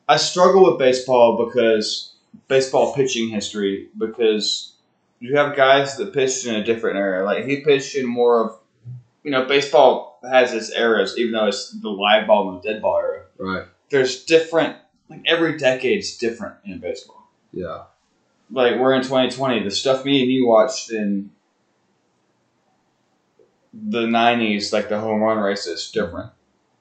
[0.09, 2.15] I struggle with baseball because
[2.49, 4.73] baseball pitching history because
[5.21, 7.25] you have guys that pitched in a different era.
[7.25, 8.59] Like he pitched in more of,
[9.23, 12.83] you know, baseball has its eras, even though it's the live ball and the dead
[12.83, 13.25] ball era.
[13.39, 13.67] Right.
[13.91, 14.77] There's different,
[15.09, 17.31] like every decade's different in baseball.
[17.53, 17.85] Yeah.
[18.53, 21.31] Like we're in 2020, the stuff me and you watched in
[23.73, 26.31] the 90s, like the home run race, is different.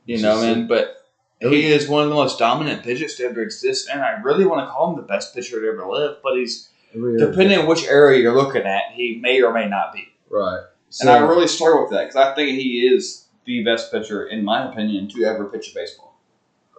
[0.06, 0.68] You It's know, just- man.
[0.68, 0.98] But
[1.40, 4.68] he is one of the most dominant pitchers to ever exist, and I really want
[4.68, 6.18] to call him the best pitcher to ever live.
[6.22, 9.94] But he's era- depending on which area you're looking at, he may or may not
[9.94, 10.08] be.
[10.30, 10.64] Right.
[10.90, 14.26] So, And I really struggle with that because I think he is the best pitcher,
[14.28, 16.10] in my opinion, to ever pitch a baseball.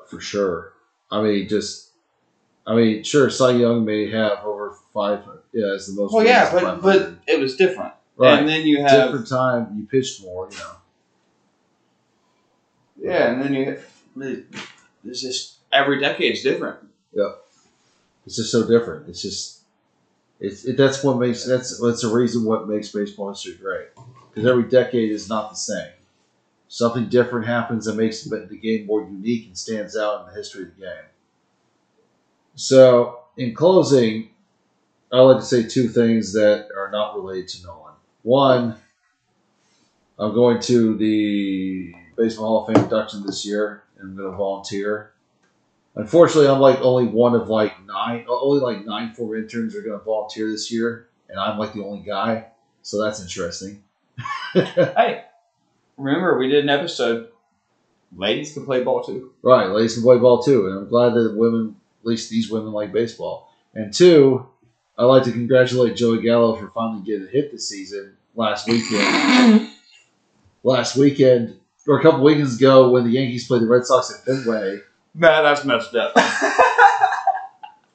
[0.06, 0.74] for sure.
[1.10, 1.91] I mean, just.
[2.66, 5.24] I mean, sure, Cy Young may have over five.
[5.52, 6.12] Yeah, it's the most.
[6.12, 7.92] Well, yeah, but but it was different.
[8.16, 8.38] right.
[8.38, 9.74] And then you have different time.
[9.76, 10.48] You pitched more.
[10.50, 10.72] You know.
[12.98, 13.78] yeah, and then you
[15.04, 16.78] it's just every decade's different.
[17.14, 17.42] Yep.
[18.26, 19.08] It's just so different.
[19.08, 19.60] It's just.
[20.38, 23.88] It's it, that's what makes that's that's the reason what makes baseball history great
[24.28, 25.92] because every decade is not the same.
[26.66, 30.62] Something different happens that makes the game more unique and stands out in the history
[30.64, 31.04] of the game.
[32.54, 34.30] So, in closing,
[35.12, 37.94] I like to say two things that are not related to Nolan.
[38.22, 38.76] One,
[40.18, 44.36] I'm going to the Baseball Hall of Fame induction this year, and I'm going to
[44.36, 45.12] volunteer.
[45.94, 49.98] Unfortunately, I'm like only one of like nine, only like nine former interns are going
[49.98, 52.46] to volunteer this year, and I'm like the only guy,
[52.82, 53.82] so that's interesting.
[54.54, 55.24] Hey,
[55.96, 57.28] remember we did an episode.
[58.14, 59.32] Ladies can play ball too.
[59.42, 62.72] Right, ladies can play ball too, and I'm glad that women, at least these women,
[62.72, 63.52] like baseball.
[63.74, 64.46] And two,
[64.98, 69.70] I'd like to congratulate Joey Gallo for finally getting a hit this season last weekend.
[70.62, 74.24] last weekend, or a couple weekends ago, when the Yankees played the Red Sox at
[74.24, 74.80] Fenway.
[75.14, 76.14] Man, that's messed up.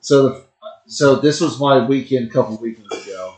[0.07, 0.45] So, the,
[0.85, 3.35] so this was my weekend a couple weekends ago.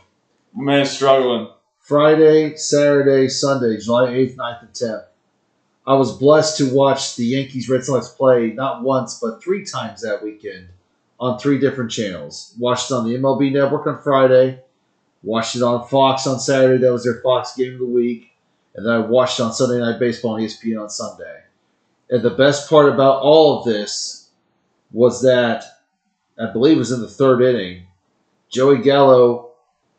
[0.54, 1.48] Man, struggling.
[1.80, 5.04] Friday, Saturday, Sunday, July 8th, 9th, and 10th.
[5.90, 10.02] I was blessed to watch the Yankees Red Sox play not once, but three times
[10.02, 10.68] that weekend
[11.18, 12.54] on three different channels.
[12.60, 14.62] Watched it on the MLB Network on Friday,
[15.24, 18.30] watched it on Fox on Saturday, that was their Fox game of the week,
[18.76, 21.40] and then I watched on Sunday Night Baseball on ESPN on Sunday.
[22.08, 24.30] And the best part about all of this
[24.92, 25.64] was that,
[26.38, 27.88] I believe it was in the third inning,
[28.48, 29.50] Joey Gallo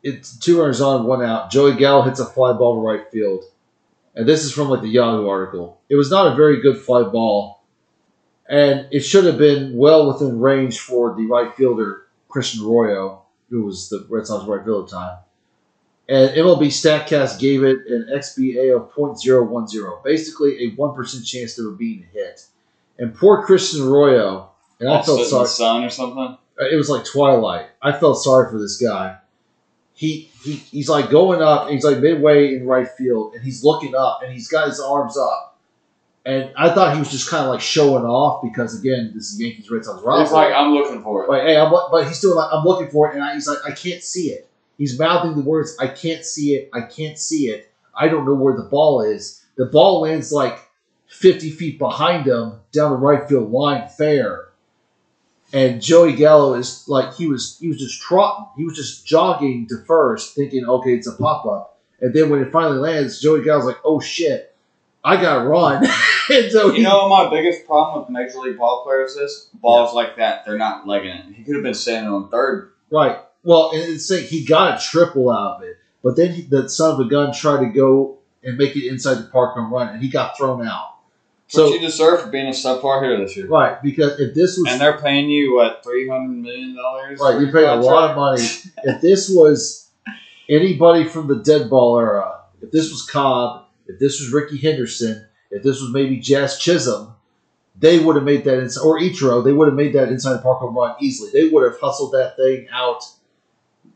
[0.02, 1.50] it's two runners on, one out.
[1.50, 3.44] Joey Gallo hits a fly ball to right field.
[4.14, 5.80] And this is from like the Yahoo article.
[5.88, 7.62] It was not a very good fly ball.
[8.48, 13.64] And it should have been well within range for the right fielder, Christian Arroyo, who
[13.64, 15.18] was the Red Sox right fielder at the time.
[16.08, 21.78] And MLB StatCast gave it an XBA of .010, basically a 1% chance of it
[21.78, 22.44] being a hit.
[22.98, 26.36] And poor Christian Arroyo, and I felt sorry sun or something.
[26.60, 27.66] Uh, it was like twilight.
[27.80, 29.16] I felt sorry for this guy.
[29.94, 33.62] He, he he's like going up, and he's like midway in right field, and he's
[33.62, 35.58] looking up, and he's got his arms up.
[36.24, 39.40] And I thought he was just kind of like showing off because again, this is
[39.40, 40.22] Yankees Red Sox rivalry.
[40.22, 41.28] It's like I'm looking for it.
[41.28, 43.58] Like, hey, I'm, but he's still like, I'm looking for it, and I, he's like,
[43.66, 44.48] I can't see it.
[44.78, 47.72] He's mouthing the words, I can't see it, I can't see it.
[47.94, 49.44] I don't know where the ball is.
[49.56, 50.58] The ball lands like
[51.08, 54.48] 50 feet behind him down the right field line, fair.
[55.52, 59.66] And Joey Gallo is like he was he was just trotting, he was just jogging
[59.68, 61.78] to first, thinking, okay, it's a pop up.
[62.00, 64.54] And then when it finally lands, Joey Gallo's like, oh shit,
[65.04, 65.84] I gotta run.
[66.30, 69.50] and so You he, know my biggest problem with Major League ball players is?
[69.54, 71.34] Balls like that, they're not legging it.
[71.34, 72.72] He could have been standing on third.
[72.90, 73.18] Right.
[73.44, 76.68] Well, and it's like he got a triple out of it, but then he, the
[76.68, 79.88] son of a gun tried to go and make it inside the park and run,
[79.88, 80.91] and he got thrown out.
[81.52, 83.46] So you deserve for being a subpar hitter this year.
[83.46, 87.20] right because if this was And they're paying you what three hundred million dollars?
[87.20, 88.42] right, you pay a lot of money.
[88.84, 89.90] If this was
[90.48, 95.26] anybody from the dead ball era, if this was Cobb, if this was Rickey Henderson,
[95.50, 97.14] if this was maybe Jazz Chisholm,
[97.78, 100.38] they would have made that inside, or Ichiro, they would have made that inside the
[100.38, 101.30] park home run easily.
[101.32, 103.02] They would have hustled that thing out.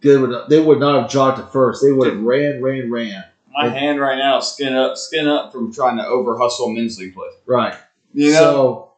[0.03, 1.83] They would they would not have jogged to first.
[1.83, 3.25] They would have ran, ran, ran.
[3.57, 7.29] My hand right now skin up, skin up from trying to over hustle men's play.
[7.47, 7.75] Right.
[8.13, 8.93] You know, So,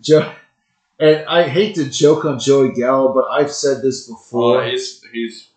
[0.00, 0.32] Joe,
[0.98, 4.58] and I hate to joke on Joey Gallo, but I've said this before.
[4.58, 5.48] well, he's he's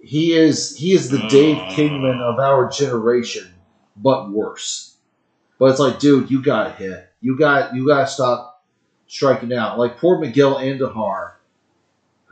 [0.00, 1.28] he is he is the uh.
[1.28, 3.54] Dave Kingman of our generation,
[3.96, 4.96] but worse.
[5.58, 7.08] But it's like, dude, you got to hit.
[7.20, 8.64] You got you got to stop
[9.06, 9.78] striking out.
[9.78, 11.33] Like poor Miguel Andújar,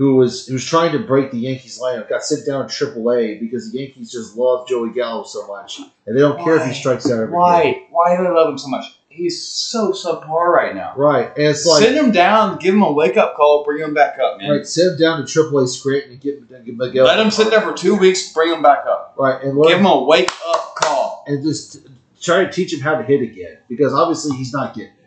[0.02, 3.38] who was who was trying to break the Yankees lineup, got sent down in AAA
[3.38, 6.74] because the Yankees just love Joey Gallo so much, and they don't care if he
[6.74, 7.32] strikes out every game.
[7.34, 8.84] why why do they love him so much?
[9.08, 10.94] He's so subpar right now.
[10.96, 13.94] Right, and it's like Send him down, give him a wake up call, bring him
[13.94, 14.50] back up, man.
[14.50, 17.04] right, send him down to AAA Scranton and get, get Miguel.
[17.04, 19.14] Let him sit there for two weeks, bring him back up.
[19.16, 21.24] Right, and Give him, him a wake up call.
[21.28, 21.76] and just
[22.20, 25.01] try to teach him how to hit again because obviously he's not getting it.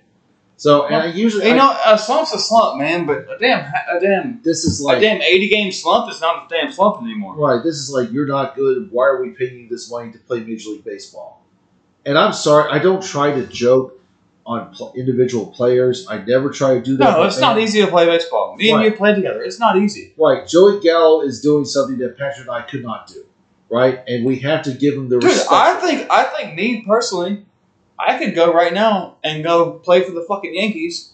[0.57, 3.05] So, and I usually, You I- know, a slump's a slump, man.
[3.05, 6.45] But a damn, a damn, this is a like damn eighty game slump is not
[6.45, 7.35] a damn slump anymore.
[7.35, 7.61] right.
[7.63, 8.89] This is like you're not good.
[8.91, 11.41] Why are we paying you this money to play Major League Baseball?
[12.05, 13.99] And I'm sorry, I don't try to joke
[14.45, 16.07] on pl- individual players.
[16.07, 17.17] I never try to do that.
[17.17, 18.55] No, it's not easy to play baseball.
[18.55, 19.41] Me and you played together.
[19.41, 20.13] It's not easy.
[20.17, 23.25] Right, Joey Gallo is doing something that Patrick and I could not do.
[23.69, 25.51] Right, and we have to give him the Dude, respect.
[25.51, 27.43] I think, I think, me personally,
[27.97, 31.13] I could go right now and go play for the fucking Yankees,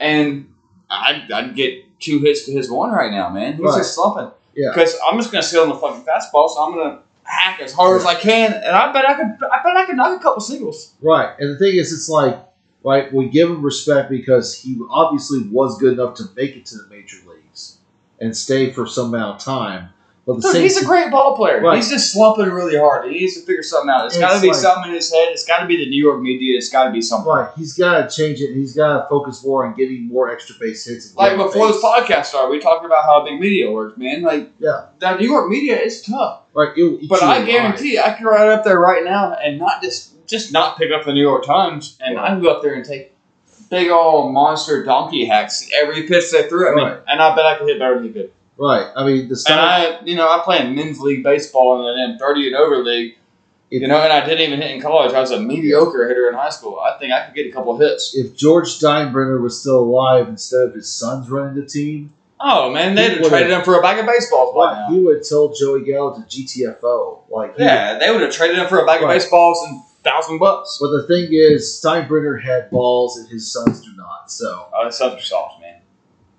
[0.00, 0.52] and
[0.90, 3.54] I'd, I'd get two hits to his one right now, man.
[3.54, 3.78] He's Right.
[3.78, 4.30] just slumping.
[4.54, 4.70] Yeah.
[4.74, 8.00] Because I'm just gonna sit on the fucking fastball, so I'm gonna hack as hard
[8.00, 10.40] as I can, and I bet I could, I bet I could knock a couple
[10.40, 10.92] singles.
[11.00, 12.38] Right, and the thing is, it's like,
[12.84, 16.78] right, we give him respect because he obviously was good enough to make it to
[16.78, 17.78] the major leagues
[18.20, 19.90] and stay for some amount of time.
[20.24, 21.60] The Dude, Saints, he's a great ball player.
[21.60, 21.74] Right.
[21.76, 23.10] He's just slumping really hard.
[23.10, 24.06] He needs to figure something out.
[24.06, 25.28] It's It's got to be like- something in his head.
[25.32, 26.56] It's got to be the New York media.
[26.56, 27.28] It's got to be something.
[27.32, 27.50] right.
[27.56, 28.54] He's got to change it.
[28.54, 31.16] He's got to focus more on getting more extra base hits.
[31.16, 31.74] Like before base.
[31.74, 34.22] this podcast started, we talked about how big media works, man.
[34.22, 34.86] Like, Yeah.
[35.00, 36.42] that New York media is tough.
[36.54, 36.70] Right.
[37.08, 40.78] But I guarantee I can ride up there right now and not just just not
[40.78, 43.12] pick up the New York Times, and I can go up there and take
[43.70, 46.98] big old monster donkey hacks every pitch they threw at me, Right.
[47.08, 48.30] and I bet I could hit better than he could.
[48.62, 48.86] Right.
[48.94, 49.60] I mean, the And.
[49.60, 53.16] I, you know, I play in men's league baseball in the thirty and over league.
[53.70, 55.12] If- You know, and I didn't even hit in college.
[55.14, 56.78] I was a mediocre hitter in high school.
[56.78, 58.14] I think I could get a couple hits.
[58.14, 62.12] if George Steinbrenner was still alive instead of his sons running the team,
[62.44, 64.88] Oh man, they'd have traded him for a bag of baseballs now.
[64.90, 67.20] he would have told Joey Gallo to GTFO.
[67.30, 70.78] Like, Yeah, they would have traded him for a bag of baseballs and thousand bucks.
[70.80, 74.30] But the thing is, Steinbrenner had balls and his sons do not.
[74.30, 75.61] So Oh, that's such soft, man.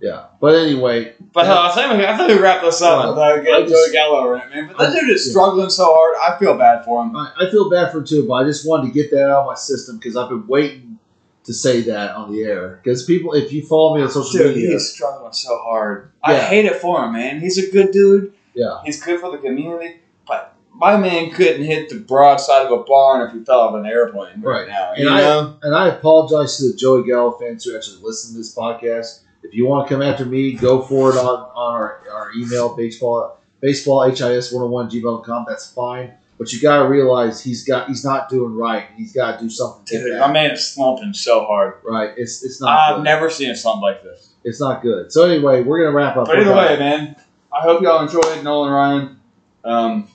[0.03, 0.25] Yeah.
[0.41, 1.53] But anyway, But Yeah.
[1.53, 3.93] uh, I think I thought we wrapped this up with uh, I getting just- Joey
[3.93, 4.67] Gallo in it, man.
[4.67, 5.31] But that I- dude is yeah.
[5.31, 6.15] struggling so hard.
[6.17, 7.15] I feel bad for him.
[7.15, 8.25] I, I feel bad for him too.
[8.27, 10.99] But I just wanted to get that out of my system because I've been waiting
[11.45, 12.79] to say that on the air.
[12.83, 16.11] Because people, if you follow me on social Dude, media, he's struggling so hard.
[16.23, 17.39] I hate it for him, man.
[17.39, 18.33] He's a good dude.
[18.53, 20.01] yeah, He's good for the community.
[20.27, 23.85] But my man couldn't hit the broadside of a barn if he fell off an
[23.85, 24.67] airplane right, Right.
[24.69, 24.91] now.
[24.93, 25.53] And You I- know?
[25.63, 29.19] and I apologize to the Joey Gallo fans who actually listen to this podcast.
[29.43, 32.75] If you want to come after me, go for it on, on our, our email,
[32.75, 35.45] baseball, baseball, HIS 101 gmail.com.
[35.47, 36.13] That's fine.
[36.39, 38.87] But you got to realize he's got he's not doing right.
[38.97, 41.75] He's got to do something to Dude, my man is slumping so hard.
[41.85, 42.11] Right.
[42.17, 43.03] It's it's not I've good.
[43.03, 44.33] never seen a slump like this.
[44.43, 45.11] it's not good.
[45.11, 46.25] So anyway, we're gonna wrap up.
[46.25, 47.15] But either way, man,
[47.53, 49.19] I hope y'all enjoyed Nolan Ryan.
[49.63, 50.07] Um,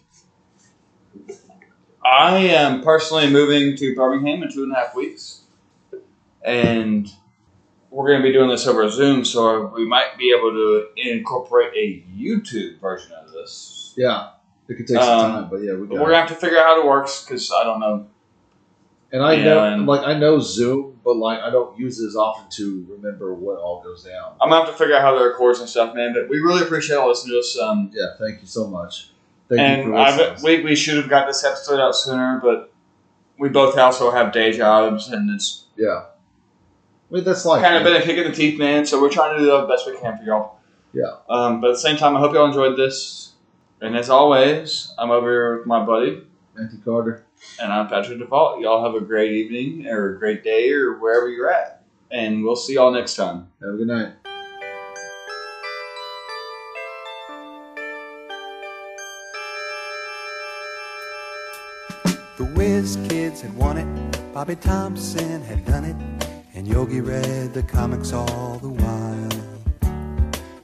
[2.04, 5.42] I am personally moving to Birmingham in two and a half weeks,
[6.42, 7.08] and
[7.98, 11.72] we're going to be doing this over Zoom, so we might be able to incorporate
[11.74, 13.92] a YouTube version of this.
[13.96, 14.28] yeah,
[14.68, 16.12] it could take some Um, time, but yeah, we we're it.
[16.12, 18.06] to have to figure out how it works because I don't know.
[19.10, 22.14] And I Yeah, know, like, I know Zoom, but like, I don't use it as
[22.14, 24.34] often to remember what all goes down.
[24.40, 26.12] I'm going to have to figure out how to record and stuff, man.
[26.14, 27.58] But we really appreciate all listening to us.
[27.58, 29.10] Um, Yeah, thank you so much.
[29.48, 32.70] Thank you and for I've, we, we should have got this episode out sooner, but
[33.38, 36.04] we both also have day jobs, and it's yeah,
[37.10, 37.62] I mean that's life.
[37.62, 38.84] kind of been a kick in the teeth, man.
[38.84, 40.58] So we're trying to do the best we can for y'all.
[40.92, 41.16] Yeah.
[41.28, 43.32] Um, but at the same time, I hope y'all enjoyed this.
[43.80, 46.22] And as always, I'm over here with my buddy,
[46.54, 47.24] Matthew Carter.
[47.60, 48.60] and I'm Patrick Default.
[48.60, 51.84] Y'all have a great evening or a great day or wherever you're at.
[52.10, 53.48] And we'll see y'all next time.
[53.60, 54.12] Have a good night.
[62.36, 65.96] The Whiz Kids had won it, Bobby Thomson had done it,
[66.58, 69.28] and Yogi read the comics all the while.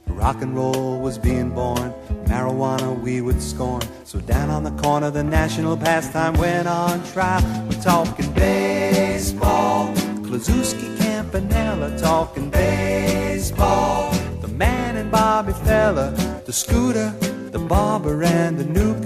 [0.07, 1.93] Rock and roll was being born,
[2.25, 3.81] marijuana we would scorn.
[4.03, 7.41] So down on the corner, the national pastime went on trial.
[7.69, 9.93] We're talking baseball,
[10.25, 14.11] Kluszewski Campanella talking baseball.
[14.41, 16.11] The man and Bobby Feller,
[16.45, 17.09] the scooter,
[17.51, 19.01] the barber and the Newk.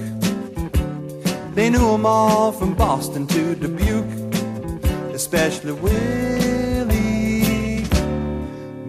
[1.53, 4.11] They knew 'em all from Boston to Dubuque,
[5.13, 6.38] especially Willie,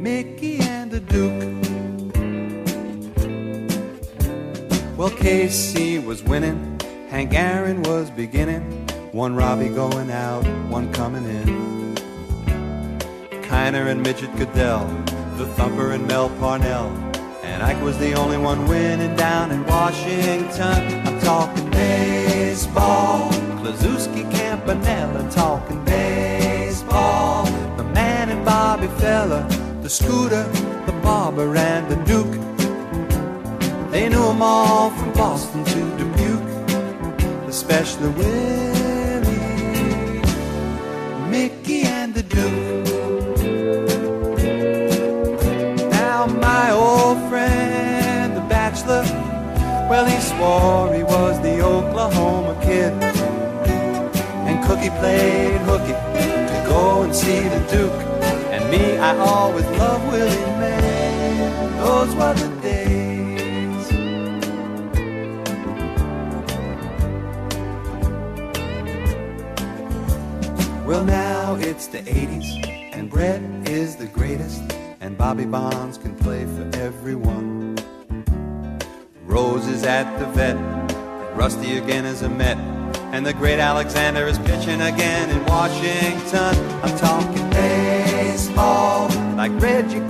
[0.00, 1.60] Mickey, and the Duke.
[4.96, 8.62] Well, Casey was winning, Hank Aaron was beginning,
[9.12, 11.94] one Robbie going out, one coming in.
[13.42, 14.88] Kiner and Midget Gaedel,
[15.36, 16.88] the Thumper and Mel Parnell.
[17.42, 21.06] And Ike was the only one winning down in Washington.
[21.06, 23.30] I'm talking baseball.
[23.60, 27.44] Kluszewski Campanella talking baseball.
[27.76, 29.46] The man and Bobby Feller,
[29.90, 30.44] the scooter,
[30.86, 32.36] the barber, and the Duke.
[33.90, 36.52] They knew 'em all from Boston to Dubuque,
[37.48, 39.42] especially Willie,
[41.28, 42.86] Mickey, and the Duke.
[45.98, 49.04] Now my old friend, the bachelor,
[49.90, 52.92] well he swore he was the Oklahoma kid.
[54.48, 55.96] And Cookie played hooky
[56.50, 58.09] to go and see the Duke.
[58.70, 61.76] Me, I always loved Willie man.
[61.78, 63.86] Those were the days.
[70.86, 74.62] Well, now it's the 80s, and Brett is the greatest,
[75.00, 77.76] and Bobby Bonds can play for everyone.
[79.24, 80.56] Rose is at the vet,
[81.36, 82.58] Rusty again is a Met,
[83.12, 86.54] and the great Alexander is pitching again in Washington.
[86.82, 90.00] I'm talking baseball, like Reggie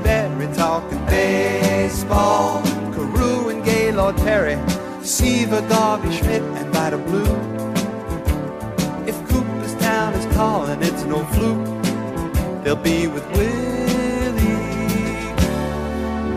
[0.00, 2.62] Barry talking baseball.
[2.92, 4.58] Carew and Gaylord Perry.
[5.02, 7.24] Seaver, Garvey, Schmidt, and Vida Blue.
[9.06, 11.66] If Cooperstown is calling, it's no fluke.
[12.64, 14.42] They'll be with Willie,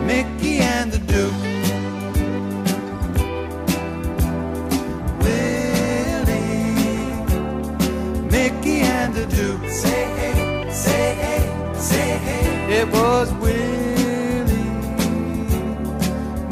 [0.04, 1.47] Mickey, and the Duke.
[9.18, 9.70] to do.
[9.70, 12.80] Say hey, say hey, say hey.
[12.80, 14.70] It was Willie,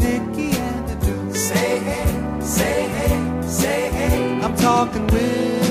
[0.03, 1.37] Mickey, and the Duke.
[1.37, 4.41] Say hey, say hey, say hey.
[4.43, 5.66] I'm talking with.